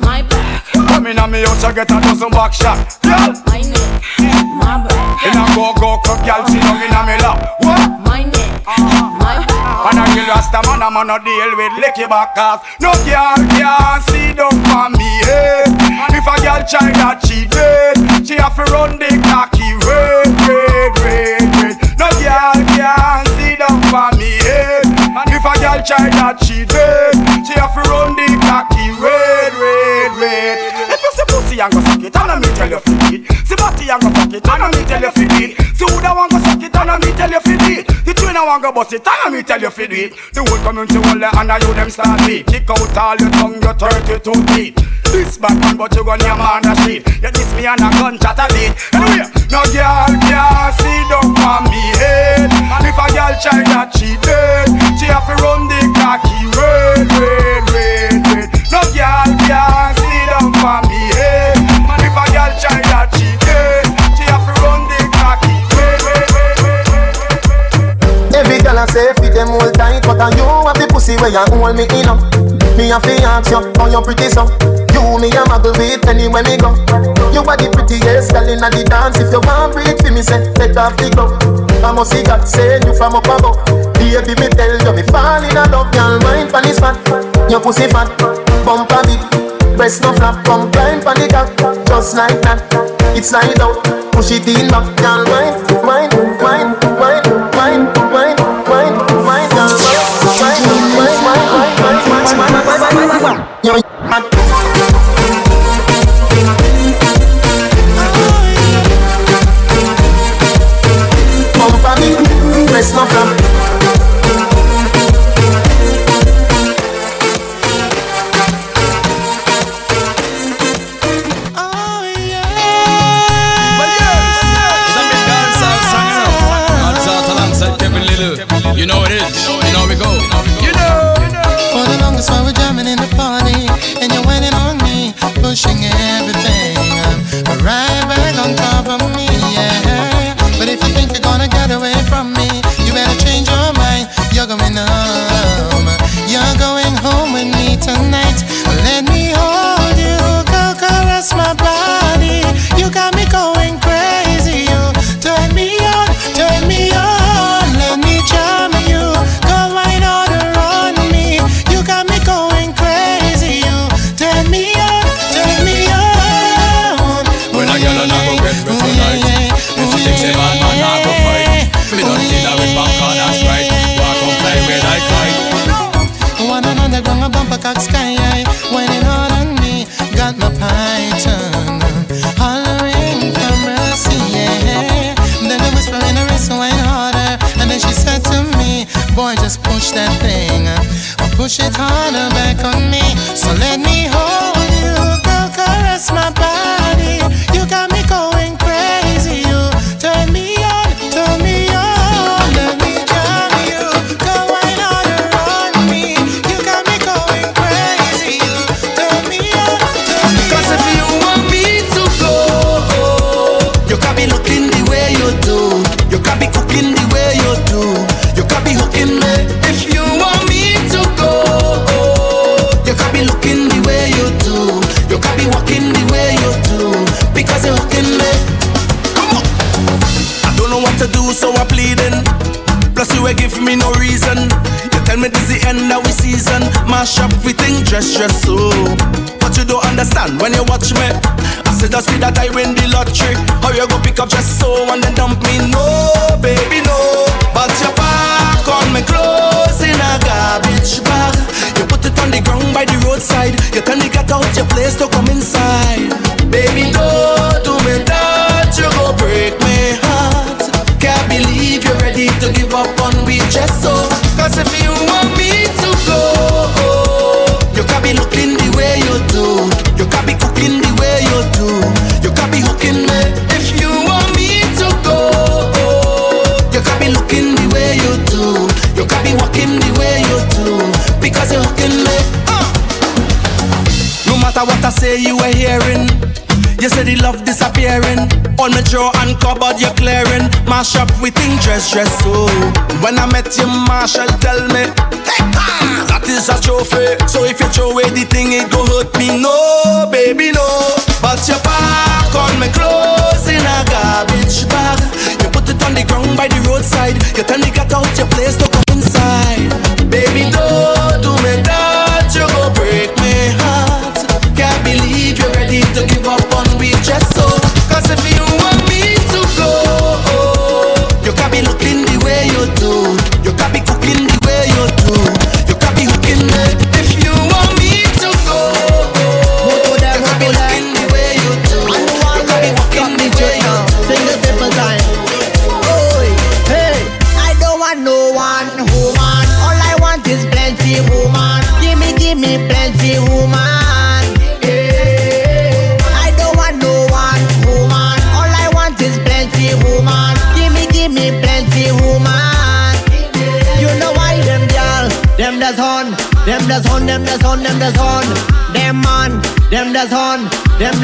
[0.00, 2.78] my back, Come in on me house I get a dozen back shot.
[3.02, 7.00] Girl, my neck, my back, in a go go cook girl sit down in a
[7.06, 7.38] me lap.
[7.60, 8.00] What?
[8.06, 8.35] my neck.
[8.66, 13.38] And I kill Rasta man, I'm on no deal with licky back cause No girl
[13.54, 15.70] can see down for me head
[16.10, 18.26] If a girl try that she dead.
[18.26, 21.78] She have to run the cocky red, red, red, red.
[21.94, 24.82] No girl can see down for me eh?
[25.14, 27.14] head If a girl try that she dead.
[27.46, 30.85] She have to run the cocky red, red, red
[31.56, 34.10] Pussy and go suck it, and me tell you fit it See body and go
[34.10, 36.76] fuck it, and me tell you fit it See who that want go suck it,
[36.76, 39.60] and me tell you fit it The I want go bust it, and me tell
[39.60, 42.46] you fit it The whole community will let and you them start beat.
[42.46, 44.20] Kick out all your tongue, your 32
[44.52, 44.76] teeth.
[45.08, 47.88] This bad man, but you gon' your man a shit You diss me and a
[47.96, 48.76] gun chat a beat.
[48.92, 52.52] Anyway, no girl can see down on me head.
[52.52, 54.68] And if a girl try that she dead.
[55.00, 58.48] She have to run the cocky red, red, red, red.
[58.68, 61.45] No girl can see down on me head
[68.76, 71.40] girl I say fit them all tight But I you have the pussy where you
[71.48, 72.20] hold me in up
[72.76, 74.44] Me a fi ask you how you pretty so.
[74.92, 76.76] You me a muggle with anywhere me go.
[77.32, 80.52] You are the prettiest girl inna the dance If you want breathe for me say
[80.52, 81.40] take off the glove
[81.80, 83.56] I must see God send you from up above.
[83.96, 86.96] Baby me tell you me fall in love Girl mind pan is fat
[87.48, 88.12] Your pussy fat
[88.64, 89.20] Bumper big
[89.76, 91.48] Breast no flap Come climb pan the cock
[91.88, 92.60] Just like that
[93.16, 93.80] It's slide out
[94.12, 95.56] Push it in back Girl wine,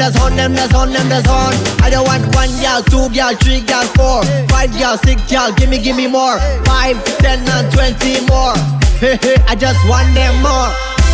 [0.03, 1.53] that's on, them that's on, them that's on.
[1.81, 5.53] I don't want one girl, two gal, three gal, four, five gal, six gal.
[5.53, 6.39] Give me, give me more.
[6.67, 8.55] Five, ten, and twenty more.
[8.99, 9.15] Hey,
[9.47, 10.71] I just want them more.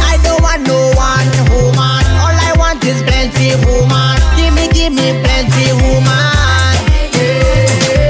[0.10, 2.06] I don't want no one woman.
[2.18, 4.18] All I want is plenty woman.
[4.34, 6.74] Give me, give me plenty woman.
[7.14, 8.09] Yeah.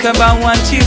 [0.00, 0.79] talk about what you.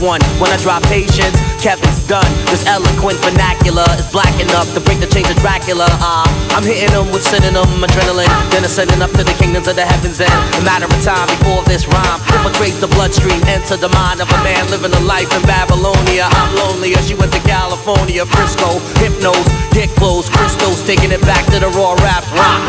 [0.00, 0.22] one.
[0.38, 2.26] When I drop patience, Kevin's done.
[2.50, 5.86] This eloquent vernacular is black enough to break the chains of Dracula.
[5.98, 9.76] Ah, uh, I'm hitting them with synonym adrenaline, then ascending up to the kingdoms of
[9.76, 10.20] the heavens.
[10.22, 14.30] And a matter of time before this rhyme infiltrates the bloodstream, enter the mind of
[14.30, 16.30] a man living a life in Babylonia.
[16.30, 17.02] I'm lonelier.
[17.02, 21.94] She went to California, Frisco, hypnos, get close, crystals, taking it back to the raw
[22.06, 22.24] rap.
[22.32, 22.62] Rock.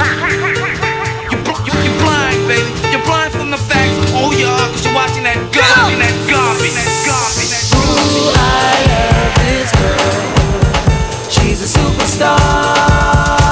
[1.29, 2.88] You, you, you blind, baby.
[4.21, 7.71] Oh yeah, cause you're watching that that that that.
[7.71, 11.31] Ooh, I love this girl.
[11.31, 13.48] She's a superstar.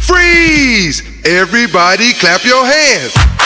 [0.00, 1.02] Freeze!
[1.26, 3.37] Everybody clap your hands.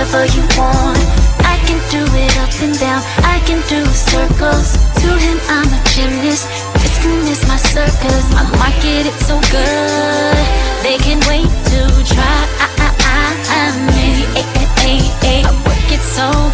[0.00, 0.98] Or however you want.
[1.44, 4.76] I can do it up and down, I can do circles.
[5.00, 6.46] To him, I'm a gymnast.
[6.80, 8.24] This can miss my circus.
[8.34, 10.44] I market it so good,
[10.82, 11.80] they can wait to
[12.14, 12.38] try.
[12.60, 13.34] I, I, I,
[14.84, 15.42] ay, ay.
[15.44, 16.49] I work it so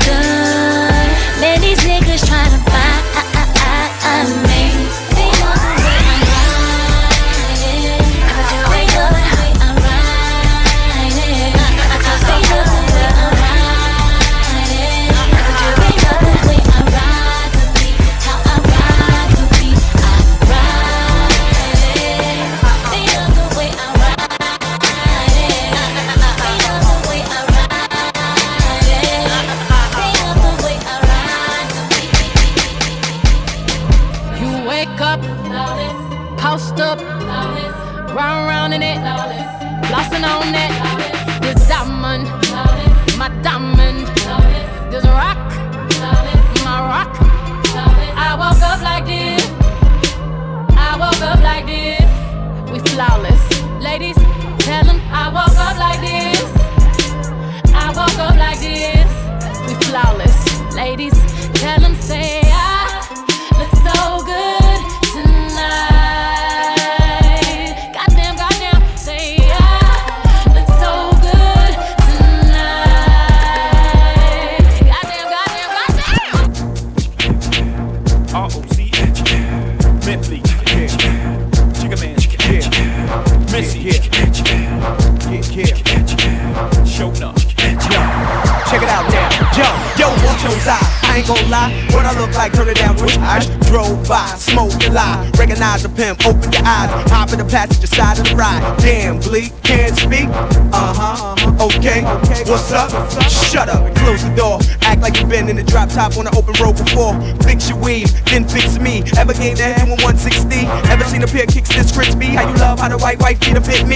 [107.45, 111.27] fix your weave, then fix me, ever gave that hand with 160, ever seen a
[111.27, 113.96] pair of kicks this crispy, how you love how the white wife feet fit me,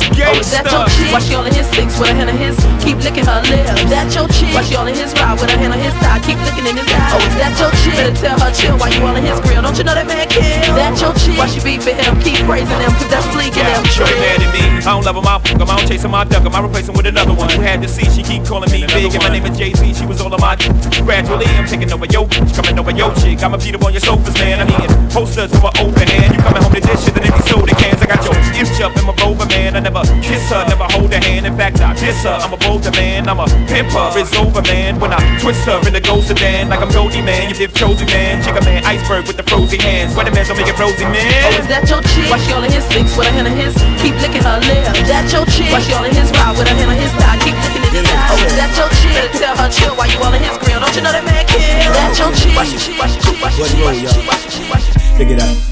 [0.00, 1.12] them not, that's Oh, is that your chick?
[1.12, 2.56] Why she all in his six with a hand on his?
[2.80, 3.68] Keep licking her lips.
[3.90, 4.54] That your chick?
[4.54, 6.20] Why she all in his ride with a hand on his thigh?
[6.24, 7.12] Keep looking in his eyes.
[7.12, 7.96] Oh, is that your chick?
[7.98, 9.60] Better tell her chill Why you all in his grill.
[9.62, 10.42] Don't you know that man kill?
[10.78, 11.36] That your chick?
[11.36, 12.16] Why she beat for him?
[12.22, 13.82] Keep praising him, cause that's fleeking him.
[13.92, 14.64] Shorty mad at me.
[14.82, 15.68] I don't love him, I fuck him.
[15.68, 16.54] I don't chase him, I duck him.
[16.54, 17.50] I replace him with another one.
[17.52, 18.06] Who had to see?
[18.08, 19.82] She keep calling me big, and my name is Jay Z.
[19.94, 20.56] She was all of my.
[21.02, 23.42] Gradually, I'm taking over your bitch, coming over your chick.
[23.42, 24.60] I'ma beat up on your sofas, man.
[24.62, 26.34] I'm eating posters with an open hand.
[26.34, 28.00] You coming home to this shit, and empty soda cans.
[28.02, 29.76] I got your itch up in my rover, man.
[29.76, 31.46] I never kiss her, never hold her hand.
[31.46, 32.36] In fact, I diss her.
[32.36, 34.12] I'm a bolder man, I'm a pimper.
[34.16, 35.00] It's over, man.
[35.00, 38.06] When I twist her in the ghost sedan, like I'm Goldie Man, you dip chosen
[38.06, 38.44] man.
[38.44, 40.14] Chicken man, iceberg with the frozen hands.
[40.14, 41.24] Weather man, don't make it frozen, man.
[41.24, 42.28] Oh, is that your chick?
[42.28, 43.72] Why she all in his six with a hand of his?
[44.02, 44.92] Keep licking her lips.
[45.08, 45.72] That your chick?
[45.72, 47.38] Why she all in his ride with a hand of his thigh?
[47.40, 48.28] Keep licking in his eye.
[48.32, 49.16] Oh, is that your chick?
[49.40, 50.80] Tell her chill while you all in his grill.
[50.80, 51.60] Don't you know that man kill?
[51.60, 52.52] That your chick?
[52.52, 55.30] Why she, why she, why she, why she, why she, why she, why she, Pick
[55.32, 55.71] it up.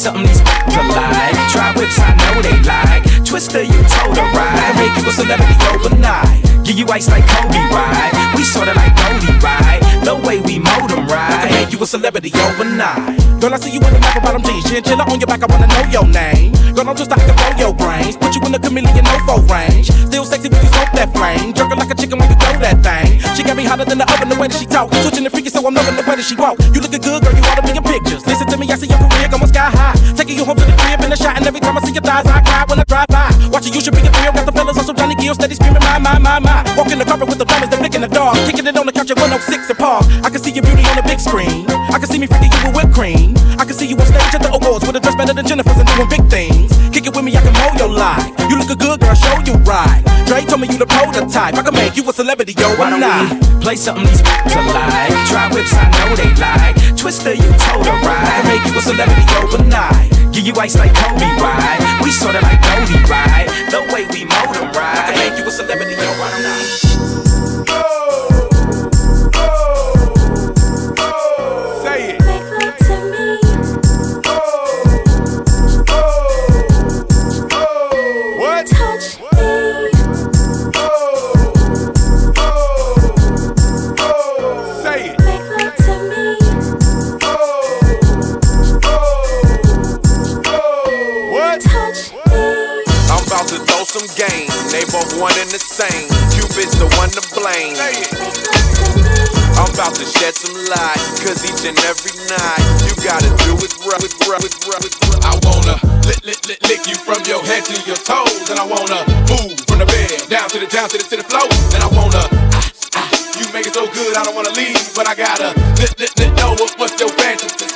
[0.00, 1.36] something these to like.
[1.52, 3.04] Try whips, I know they like.
[3.24, 4.72] Twister, you told her right.
[4.80, 6.64] Make you a celebrity overnight.
[6.64, 8.32] Give you ice like Kobe, right?
[8.34, 9.80] We sorta like Goldie, right?
[10.04, 11.50] The way we mold 'em, right?
[11.50, 13.29] Make you a celebrity overnight.
[13.40, 14.68] Girl, I see you in the map bottom jeans.
[14.68, 16.52] Chinchilla on your back, I wanna know your name.
[16.76, 18.12] Girl, I'm just like to blow your brains.
[18.20, 19.88] Put you in the chameleon no range.
[19.88, 21.56] Still sexy when you smoke that flame.
[21.56, 23.16] Jerking like a chicken when you throw that thing.
[23.32, 24.92] She got me hotter than the oven the way that she talk.
[25.00, 26.60] Switching the freaky, so I'm loving the way that she walk.
[26.76, 28.20] You looking good, girl, you ought to be in pictures.
[28.28, 29.96] Listen to me, I see your career going sky high.
[30.20, 32.04] Taking you home to the crib in a shot, and every time I see your
[32.04, 33.19] thighs, I cry when I drive by.
[33.50, 34.10] Watching you should be a
[34.46, 36.62] the fellas on some Johnny Gill, steady screaming, my, my, my, my.
[36.78, 38.38] Walking the carpet with the diamonds, they're licking the dog.
[38.46, 40.06] Kicking it on the couch at 106 and Park.
[40.22, 41.66] I can see your beauty on the big screen.
[41.90, 43.34] I can see me freaking you with whipped cream.
[43.58, 45.82] I can see you on stage at the awards with a dress better than Jennifer's
[45.82, 46.70] and doing big things.
[46.94, 48.30] Kick it with me, I can mold your life.
[48.46, 49.98] You look a good girl, show you right.
[50.30, 51.58] Dre told me you the prototype.
[51.58, 53.34] I can make you a celebrity, yo, Why don't not?
[53.58, 55.10] play something these to like?
[55.26, 56.78] Try whips, I know they like.
[56.94, 58.22] Twister, you told her right.
[58.22, 60.19] I can make you a celebrity overnight.
[60.40, 62.00] Give you ice like Kobe, right?
[62.02, 63.44] We sorta like Goldie, right?
[63.68, 64.96] The way we mold right?
[64.96, 66.59] I can make you a celebrity overnight.
[94.80, 96.08] They both one and the same.
[96.32, 97.76] Cupid's the one to blame.
[99.60, 101.04] I'm about to shed some light.
[101.20, 104.00] Cause each and every night, you gotta do it right.
[104.00, 104.96] With, right, with, right, with.
[105.20, 105.76] I wanna
[106.08, 109.52] lick, lick, lick, lick you from your head to your toes, and I wanna move
[109.68, 111.44] from the bed down to the down to the to the floor,
[111.76, 112.24] and I wanna.
[112.56, 115.92] Ah, ah, you make it so good, I don't wanna leave, but I gotta lick,
[116.00, 117.68] lick, lick, know what, what's your fantasy.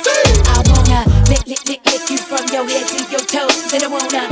[0.49, 3.69] I wanna lick, lick, lick, lick you from your head to your toes.
[3.77, 4.25] And I wanna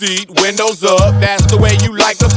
[0.00, 1.12] seat, windows up.
[1.20, 2.32] That's the way you like the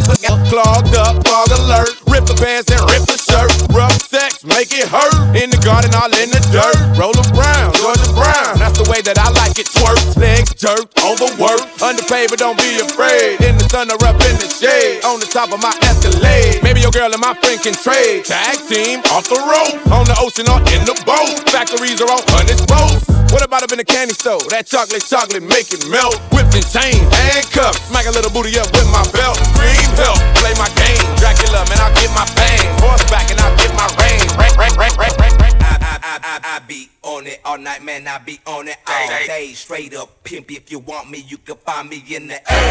[0.52, 1.95] clogged up, fog alert.
[2.11, 3.49] Rip the pants and rip the shirt.
[3.72, 5.15] Rough sex, make it hurt.
[5.34, 6.77] In the garden, all in the dirt.
[6.99, 8.60] Roll Brown, Georgia Brown.
[8.60, 9.72] That's the way that I like it.
[9.72, 11.64] Twerk, legs jerk, overwork.
[11.81, 13.40] Underpaid, but don't be afraid.
[13.41, 15.02] In the sun or up in the shade.
[15.07, 16.61] On the top of my Escalade.
[16.61, 18.27] Maybe your girl and my friend can trade.
[18.27, 19.80] Tag team off the road.
[19.90, 21.48] On the ocean or in the boat.
[21.49, 23.07] Factories are on hundreds boats.
[23.34, 24.38] What about up in the candy store?
[24.53, 26.22] That chocolate, chocolate, make it melt.
[26.30, 27.02] Whips and chains,
[27.53, 27.88] handcuffs.
[27.88, 29.38] Smack a little booty up with my belt.
[29.38, 31.05] Scream help, play my game.
[31.17, 32.80] Dracula, man, I'll get my bang.
[32.81, 34.27] Horseback and I'll get my rain.
[34.38, 35.55] Rank, rank, rank, rank, rank, rank.
[35.61, 38.07] I, I, I, I, I be on it all night, man.
[38.07, 39.53] I be on it all day.
[39.53, 40.51] Straight up pimp.
[40.51, 42.63] If you want me, you can find me in the air.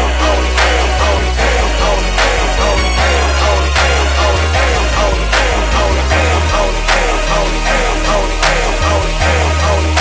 [9.63, 9.92] on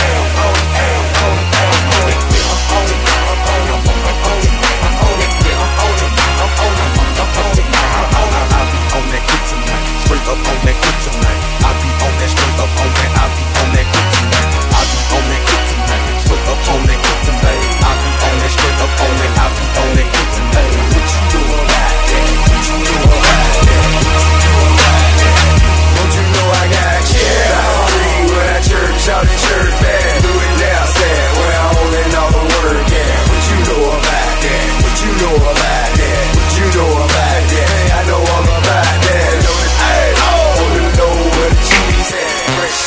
[10.22, 11.42] straight up on that kryptonite.
[11.66, 13.10] I be on that straight up on that.
[13.10, 14.50] I be on that kryptonite.
[14.70, 17.62] I be on that kryptonite, straight up on that kryptonite.
[17.82, 19.32] I be on that straight up on that.
[19.34, 20.74] I be on that kryptonite.
[20.94, 22.30] What you doing right there?
[22.38, 23.82] What you doing right there?
[23.98, 25.42] What you doing right there?
[25.90, 27.50] Don't you know I got kids?
[27.50, 30.16] I agree with that church out in church band.
[30.22, 31.26] Do it now, sad.
[31.34, 33.18] Where I'm holding all the work at.
[33.26, 34.70] What you know about that?
[34.86, 35.61] What you know about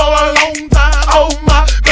[0.00, 1.04] for a long time.
[1.12, 1.89] Oh my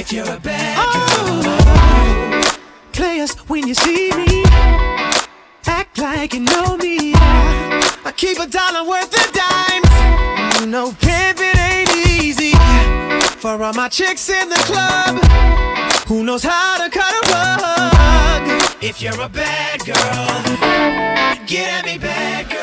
[0.00, 2.58] If you're a bad girl, oh,
[2.90, 4.44] players, when you see me,
[5.66, 7.12] act like you know me.
[7.14, 10.58] I keep a dollar worth of dimes.
[10.58, 12.54] You know, pimping ain't easy.
[13.40, 15.22] For all my chicks in the club,
[16.08, 18.82] who knows how to cut a rug?
[18.82, 19.96] If you're a bad girl,
[21.46, 22.59] get at me, bad girl.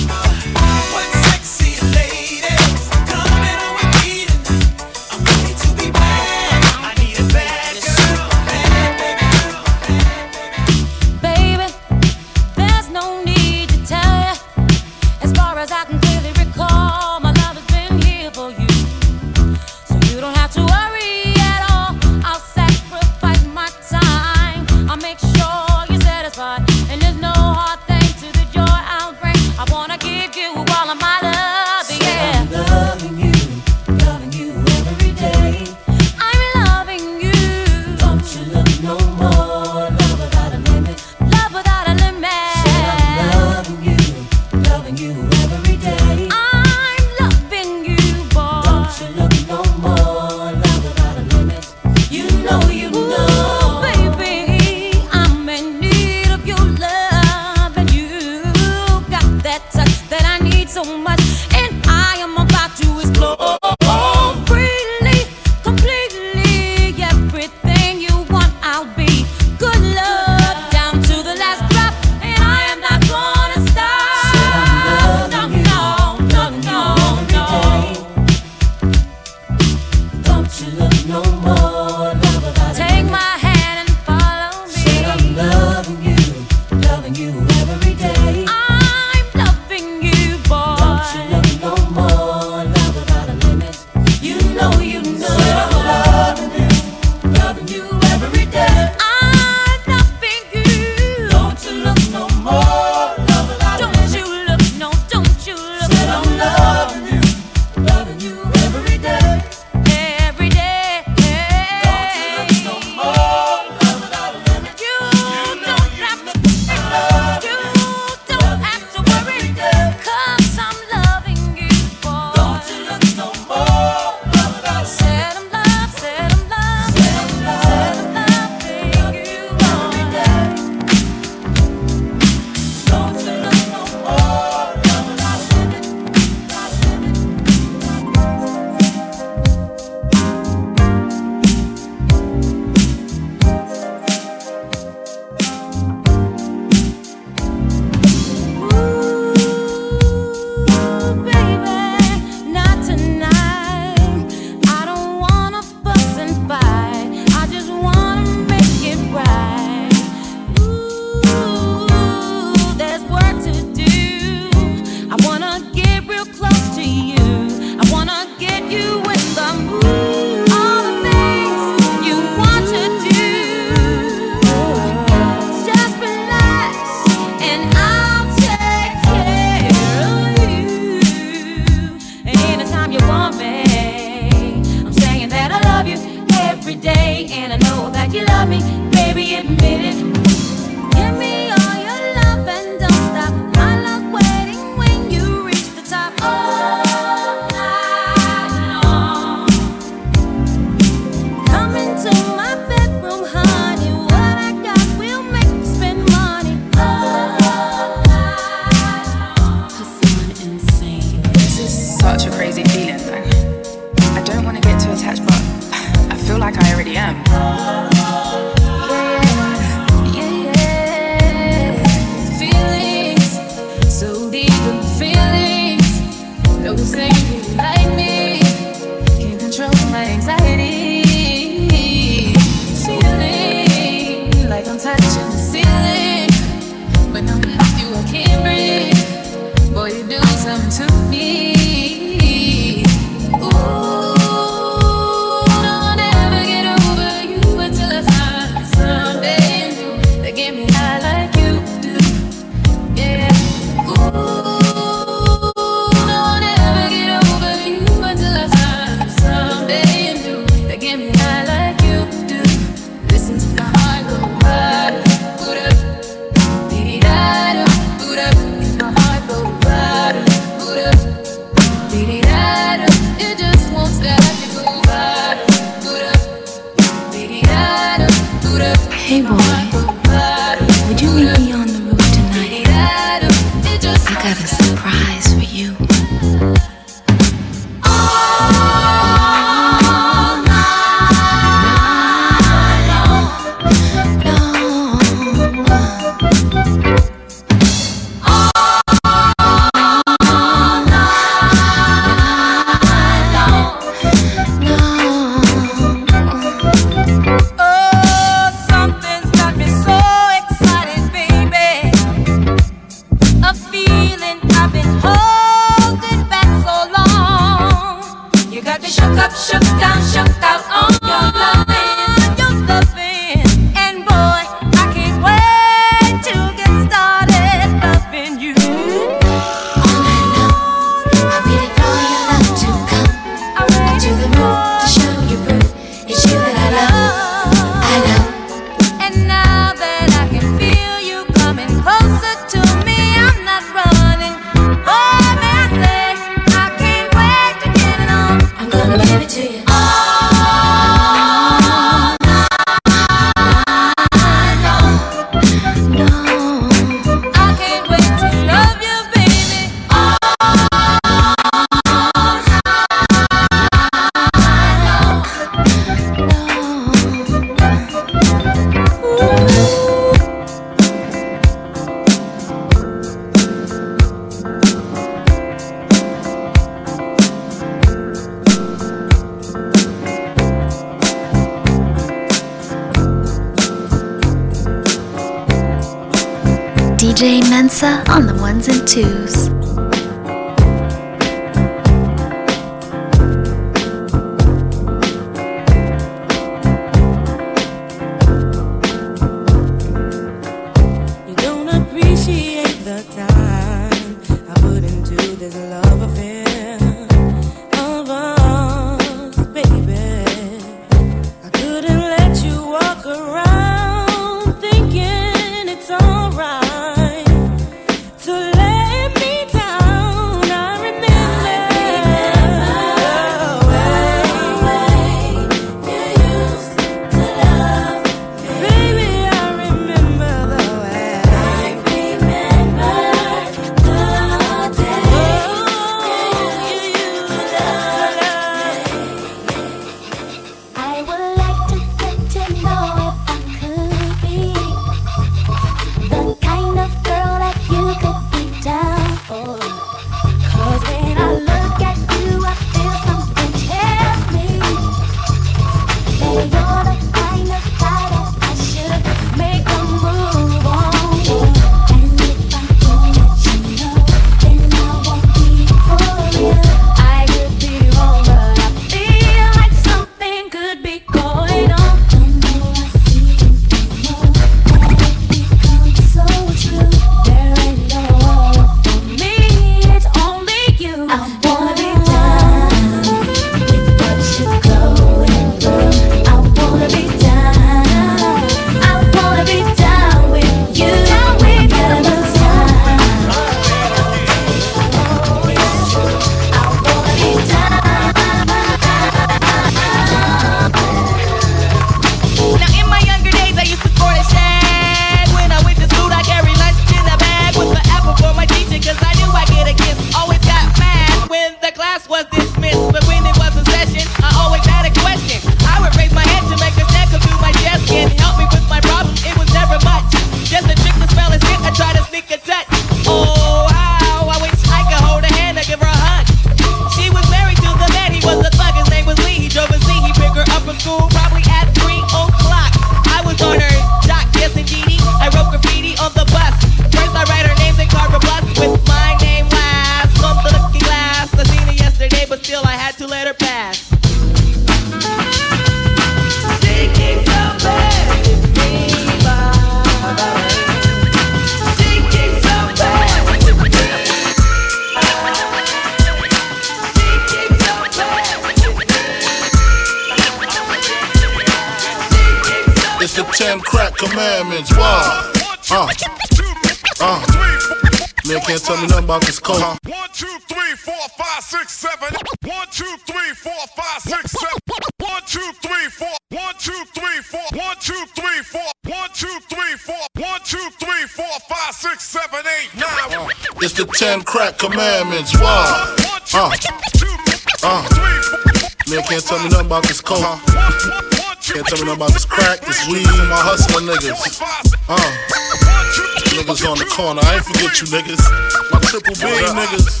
[596.96, 598.24] Corner, I ain't forget you niggas.
[598.72, 600.00] My triple B niggas.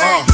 [0.00, 0.24] Uh.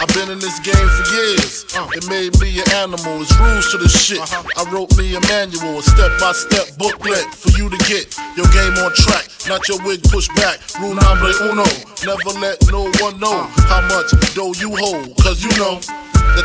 [0.00, 1.64] I've been in this game for years.
[1.74, 3.22] Uh, it made me an animal.
[3.22, 4.20] It's rules to the shit.
[4.20, 8.48] I wrote me a manual, a step by step booklet for you to get your
[8.52, 9.28] game on track.
[9.48, 10.60] Not your wig pushed back.
[10.80, 11.64] Rule number uno.
[12.04, 15.16] Never let no one know how much dough you hold.
[15.16, 15.80] Cause you know.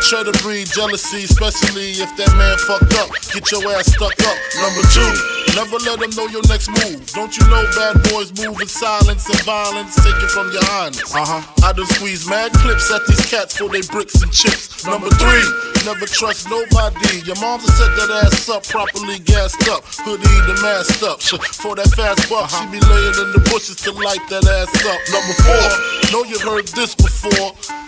[0.06, 3.10] Try to breed jealousy, especially if that man fucked up.
[3.34, 4.38] Get your ass stuck up.
[4.62, 5.12] Number two,
[5.58, 7.02] never let them know your next move.
[7.18, 9.98] Don't you know bad boys move in silence and violence?
[9.98, 11.10] Take it from your highness.
[11.10, 11.42] Uh huh.
[11.66, 14.86] I done squeeze mad clips at these cats for they bricks and chips.
[14.86, 15.46] Number three,
[15.90, 17.26] never trust nobody.
[17.26, 19.82] Your mom's set that ass up, properly gassed up.
[20.06, 21.18] Hoodie the masked up.
[21.58, 25.02] For that fast buck, she be laying in the bushes to light that ass up.
[25.10, 25.66] Number four,
[26.14, 27.58] know you've heard this before.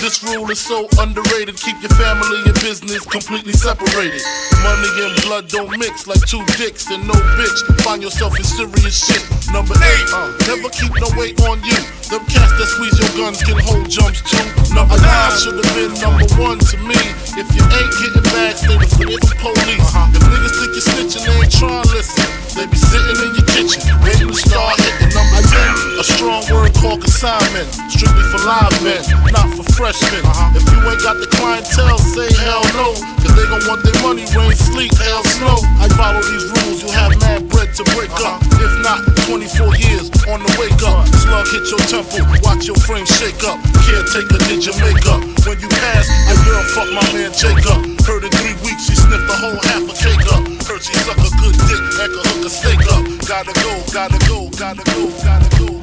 [0.00, 1.56] this rule is so underrated.
[1.60, 4.24] Keep your family and business completely separated.
[4.64, 7.60] Money and blood don't mix like two dicks and no bitch.
[7.84, 9.20] Find yourself in serious shit.
[9.52, 11.76] Number eight, uh, never keep no weight on you.
[12.08, 14.40] Them cats that squeeze your guns can hold jumps too.
[14.74, 16.96] Number nine should have been number one to me.
[17.36, 19.84] If you ain't getting back, stay the police.
[20.16, 22.49] If niggas think you're snitching, they ain't trying to listen.
[22.50, 26.02] They be sitting in your kitchen, waiting to start hitting number 10.
[26.02, 28.98] A strong word called consignment, strictly for live men,
[29.30, 30.18] not for freshmen.
[30.26, 30.58] Uh-huh.
[30.58, 32.98] If you ain't got the clientele, say hell no.
[33.22, 35.62] Cause they gon' want their money, rain, sleet, hell, snow.
[35.78, 38.42] I follow these rules, you'll have mad bread to break up.
[38.42, 38.66] Uh-huh.
[38.66, 38.98] If not,
[39.30, 41.06] 24 years on the wake up.
[41.22, 43.62] Slug hit your temple, watch your frame shake up.
[43.86, 45.22] Caretaker did your makeup.
[45.46, 47.78] When you pass, your girl fuck my man Jacob.
[48.02, 50.49] Heard in three weeks she sniffed the whole half a cake up.
[50.80, 53.04] She suck a good dick, and could hook a steak up.
[53.28, 55.79] Gotta go, gotta go, gotta go, gotta go.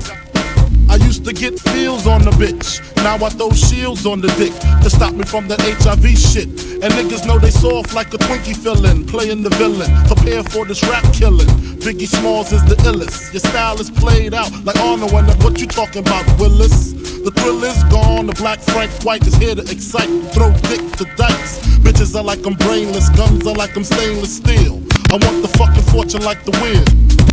[0.99, 2.81] I used to get feels on the bitch.
[3.03, 6.49] Now I throw shields on the dick to stop me from the HIV shit.
[6.81, 9.91] And niggas know they soft like a Twinkie fillin', playing the villain.
[10.07, 11.45] Prepare for this rap killing.
[11.85, 13.31] Biggie Smalls is the illest.
[13.31, 16.93] Your style is played out like Arnold and what you talking about, Willis?
[16.93, 18.25] The thrill is gone.
[18.25, 20.09] The black Frank White is here to excite.
[20.33, 21.59] Throw dick to dice.
[21.85, 23.09] Bitches are like I'm brainless.
[23.09, 24.81] Guns are like I'm stainless steel.
[25.09, 26.84] I want the fucking fortune like the wind.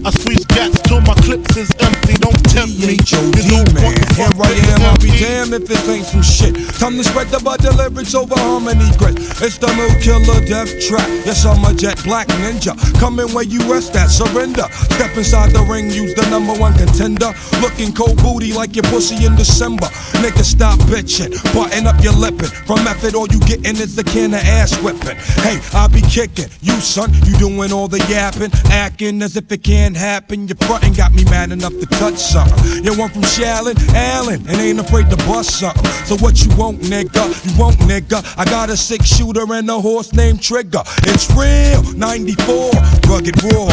[0.07, 2.15] I squeeze gats till my clips is empty.
[2.21, 3.01] Don't tempt me.
[3.03, 6.55] You want the Here I am, I'll be damned if this ain't some shit.
[6.79, 9.19] Time to spread the butter lyrics over harmony grit.
[9.41, 11.09] It's the new killer death trap.
[11.25, 12.77] Yes, I'm a jet black ninja.
[13.01, 14.69] Coming where you rest at, surrender.
[14.95, 17.33] Step inside the ring, use the number one contender.
[17.59, 19.89] Looking cold booty like your pussy in December.
[20.23, 21.33] Nigga, stop bitching.
[21.57, 22.53] Button up your lippin'.
[22.69, 25.17] From method, all you gettin' is the can of ass whipping.
[25.43, 26.53] Hey, I be kicking.
[26.61, 27.35] You, son, you
[27.69, 28.51] doing all the yapping.
[28.71, 30.49] Acting as if it can't happen.
[30.49, 32.85] Your frontin' got me mad enough to touch something.
[32.85, 35.85] You one from Shaolin Island, and ain't afraid to bust something.
[36.07, 37.25] So what you want, nigga?
[37.45, 38.23] You want, nigga?
[38.39, 40.83] I got a six shooter and a horse named Trigger.
[41.05, 42.71] It's real, 94,
[43.09, 43.69] rugged raw.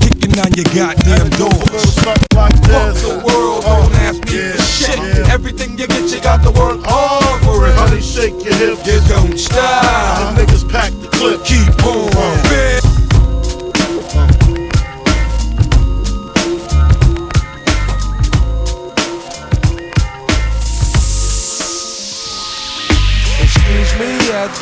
[0.00, 1.94] Kicking on your goddamn doors.
[2.02, 4.98] Fuck the world, don't ask me for shit.
[5.28, 7.74] Everything you get, you got to work hard for it.
[7.74, 8.86] Honey, shake your hips.
[8.86, 10.34] You don't stop.
[10.34, 11.44] Them niggas pack the clip.
[11.44, 12.10] Keep on.
[12.48, 12.79] bitch.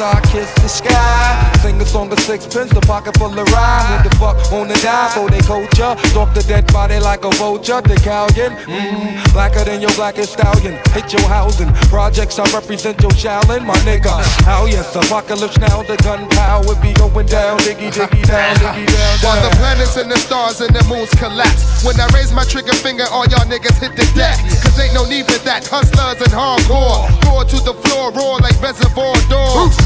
[0.00, 1.52] I kiss the sky.
[1.62, 4.02] Sing a song of sixpence, the pocket full of rhyme.
[4.02, 5.96] Who the fuck wanna die for they culture?
[6.10, 7.80] Stalk the dead body like a vulture.
[7.80, 10.78] The Callion, mm, blacker than your blackest stallion.
[10.92, 11.72] Hit your housing.
[11.88, 14.12] Projects I represent your Shaolin, my nigga.
[14.44, 15.82] How yes, apocalypse now.
[15.82, 17.58] The gunpowder be going down.
[17.58, 21.82] Diggy, diggy, down, diggy, down, While the planets and the stars and the moons collapse.
[21.84, 24.36] When I raise my trigger finger, all y'all niggas hit the deck.
[24.62, 25.66] Cause ain't no need for that.
[25.66, 27.08] Hustlers and hardcore.
[27.24, 29.77] Roar to the floor, roar like reservoir dogs.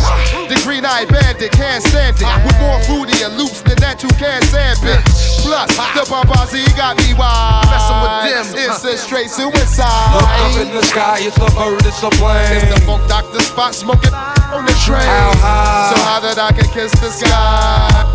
[0.49, 2.29] The green eyed bandit can't stand it.
[2.45, 5.01] With more fruity and loops than that, you can't stand it.
[5.41, 7.67] Plus, the Babazi got me wild.
[7.73, 10.15] Messing with them, It's a straight suicide.
[10.15, 12.63] Look up in the sky, it's a bird, it's a plane.
[12.63, 15.03] It's the Funk Doctor Spock smoking on the train.
[15.03, 15.95] How high?
[15.95, 18.13] So high that I can kiss the sky.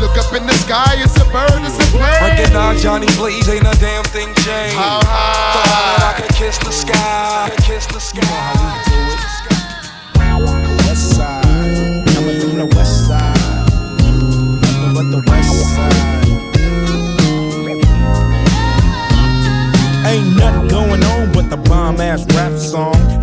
[0.00, 2.20] Look up in the sky, it's a bird, it's a plane.
[2.20, 4.76] Recognize Johnny Blaze, ain't a damn thing changed.
[4.76, 5.54] How high?
[5.54, 8.53] So high that I can kiss the sky, kiss the sky.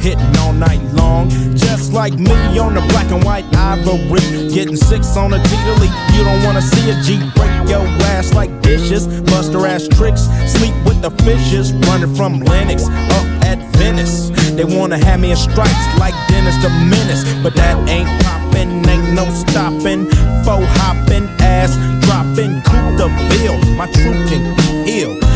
[0.02, 1.30] Hitting all night long.
[1.56, 5.74] Just like me on the black and white ivory, getting six on a Tita
[6.18, 10.22] You don't wanna see a G break your ass like dishes, bust her ass tricks,
[10.48, 14.30] sleep with the fishes, running from Lennox up at Venice.
[14.58, 19.14] They wanna have me in stripes like Dennis the Menace, but that ain't poppin', ain't
[19.14, 20.10] no stopping.
[20.44, 23.76] Faux hopping, ass droppin', Coupe de Ville.
[23.76, 24.44] My troop can
[24.88, 25.31] heal.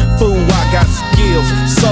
[0.52, 1.48] I got skills.
[1.80, 1.90] So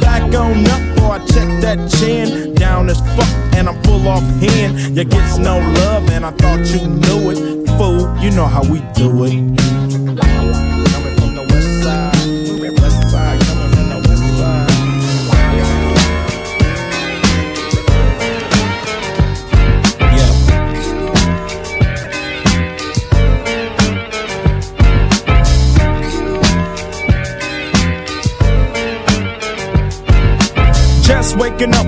[0.00, 2.54] back on up, I check that chin.
[2.54, 4.96] Down as fuck, and I'm full off hand.
[4.96, 7.68] You gets no love, and I thought you knew it.
[7.78, 10.35] Fool, you know how we do it.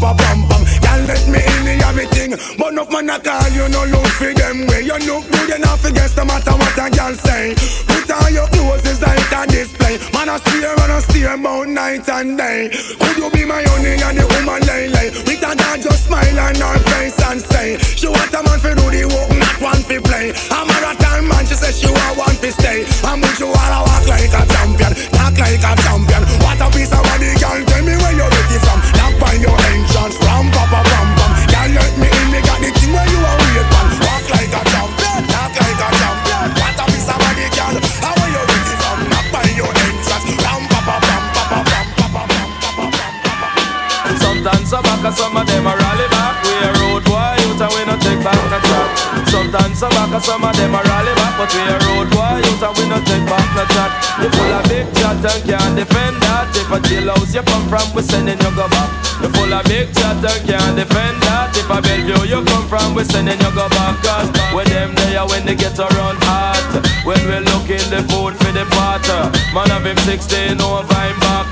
[0.00, 0.62] Pa pam pam.
[0.82, 2.32] Girl, let me in the thing.
[2.56, 5.82] But enough man a call you no look for them way you look good enough
[5.82, 7.54] to guess no matter what a girl say.
[7.86, 9.98] Put on your clothes is like a display.
[10.14, 12.70] Man a steer and a steer about night and day.
[12.70, 15.10] Could you be my honey and the woman lay lay?
[15.26, 18.74] With a dad just smile on her face and say she want a man for
[18.74, 20.30] do the work, not one for play.
[20.30, 22.86] A marathon man she say she want one for stay.
[23.02, 26.22] And would you wanna walk like a champion, talk like a champion?
[26.46, 27.67] What a piece of body, girl.
[45.08, 46.36] Sometimes some of them a rally back.
[46.44, 48.88] We a road boy youth and we no take back no chat.
[49.32, 52.60] Sometimes some back some of them a rally back, but we a road boy youth
[52.60, 53.88] and we no take back no chat.
[54.20, 56.52] You full of big chat and can't defend that.
[56.52, 58.92] If a jailhouse you come from, we sending you go back.
[59.24, 61.56] You full of big chat and can't defend that.
[61.56, 63.96] If a Bellevue you come from, we sending you go back.
[64.04, 66.84] Cause when them there when they get around hot.
[67.08, 69.32] When we looking the food for the potter.
[69.56, 71.48] Man have him 16 over him back.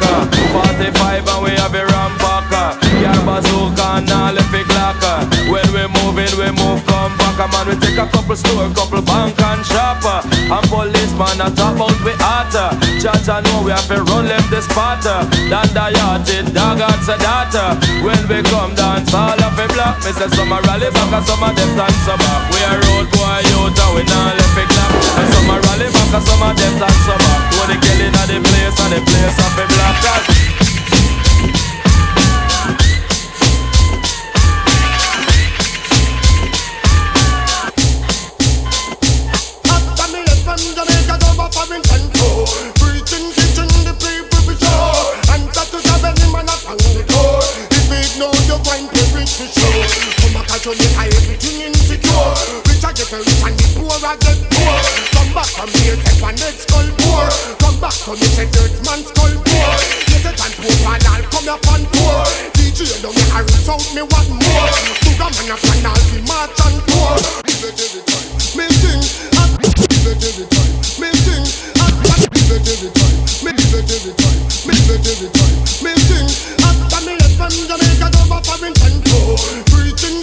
[0.53, 1.86] 45 and we have a
[3.27, 5.27] bazooka and all if it glocker.
[5.51, 7.35] When we moving, we move come back.
[7.37, 10.23] Man, we take a couple store, couple bank and shopper.
[10.47, 12.15] And policeman a top out we.
[13.03, 15.27] Judge I know we have to run left the spotter.
[15.51, 17.77] Dan the yachted, dog and sedata.
[18.07, 19.99] When we come dance, all of it black.
[20.07, 22.43] Me say some a rally back and some of them dance some back.
[22.55, 24.93] We a road boy youth and we not left it clap.
[25.19, 27.43] And some a rally back and some of them dance some back.
[27.59, 30.66] When the killing of the place and the place of it black.
[55.61, 57.25] And head skull poor.
[57.59, 59.71] Come back to me, say dirt man skull poor.
[60.13, 62.21] You say time poor, and I'll come up on tour.
[62.61, 64.69] DJ don't get a reach out me what more.
[65.05, 67.17] Booga man up and I'll be march and tour.
[67.49, 69.03] Give it every time, me sing.
[69.89, 71.45] Give it every time, me sing.
[72.37, 75.93] Give it every time, me give it every time, me give it every time, me
[76.05, 76.29] sing.
[76.61, 79.19] After me left from Jamaica, go back for Vincenzo.
[79.73, 80.16] Preaching,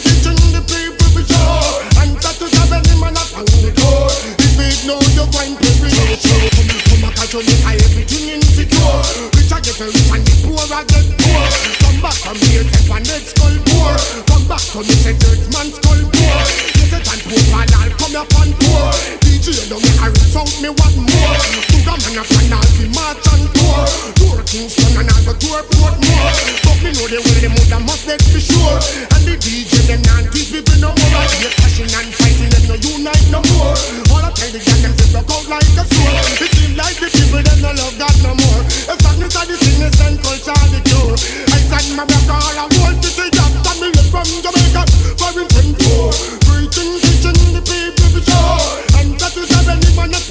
[5.34, 9.02] Come back everything insecure.
[9.34, 11.50] Rich I get rich and the poor I get poor.
[11.82, 13.98] Come back from here, take one head skull poor.
[14.28, 16.38] Come back to me, say dirt man skull poor.
[16.78, 19.23] You say time poor, and I'll come up on tour.
[19.44, 21.36] Don't get a reach out me what more.
[21.68, 23.84] Booga man up and I'll be march and tour.
[24.16, 26.32] Tour Kingston and I'll go tour Portmore.
[26.64, 28.80] But me know the way the mother must make for sure.
[29.12, 31.12] And the DJ them not teach people no more.
[31.20, 33.76] I hear passion and fighting them no unite no more.
[34.16, 36.24] All I tell the gang them to block out like a sword.
[36.40, 38.64] It seems like the people them no love God no more.
[38.64, 41.20] If sadness are the sickness and culture the cure.
[41.52, 43.52] I stand my back all I want to see that.
[43.84, 44.88] Me live from Jamaica,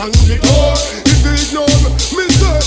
[0.03, 0.75] up the door.
[1.07, 1.79] If you ignore
[2.19, 2.59] me, sir.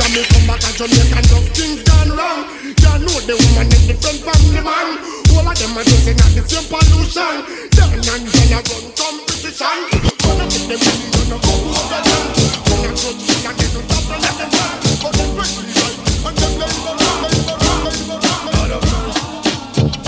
[0.00, 2.48] After me come back to Jamaica, enough things gone wrong.
[2.64, 2.72] You
[3.04, 4.96] know the woman is different from the man.
[5.36, 7.44] All of them are using at the same pollution.
[7.76, 9.76] Then and then I run competition.
[10.24, 12.24] Gonna get them money, gonna go over them.
[12.64, 14.80] When I touch it, I get no stop and let them run.
[15.04, 17.60] But them pretty right, and them labor, labor,
[18.72, 18.88] labor.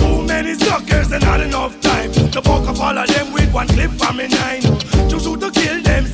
[0.01, 3.69] Too many suckers and not enough time to poke up all of them with one
[3.69, 4.65] clip from me nine.
[5.13, 6.07] To shoot to kill them,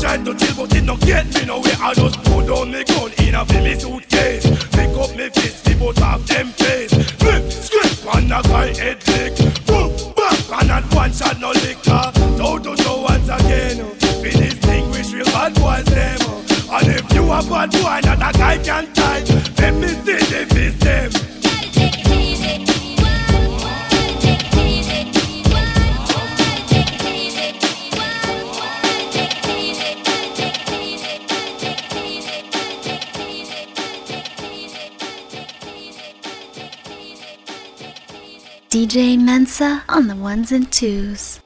[0.00, 1.76] tried to chill, but it don't get me nowhere.
[1.78, 4.46] I just put down me gun in a me suitcase.
[4.72, 6.92] Pick up me fist, the both of them face.
[7.20, 9.36] Flip, script on a guy head lick.
[9.66, 12.12] Boom, back, and not one shot no liquor.
[12.38, 13.76] Toe to toe once again.
[14.22, 16.18] Be distinguished real bad boys them.
[16.72, 19.24] And if you a bad boy, not a guy can tie.
[19.58, 19.99] Let me
[38.70, 41.39] DJ Mensa on the ones and twos.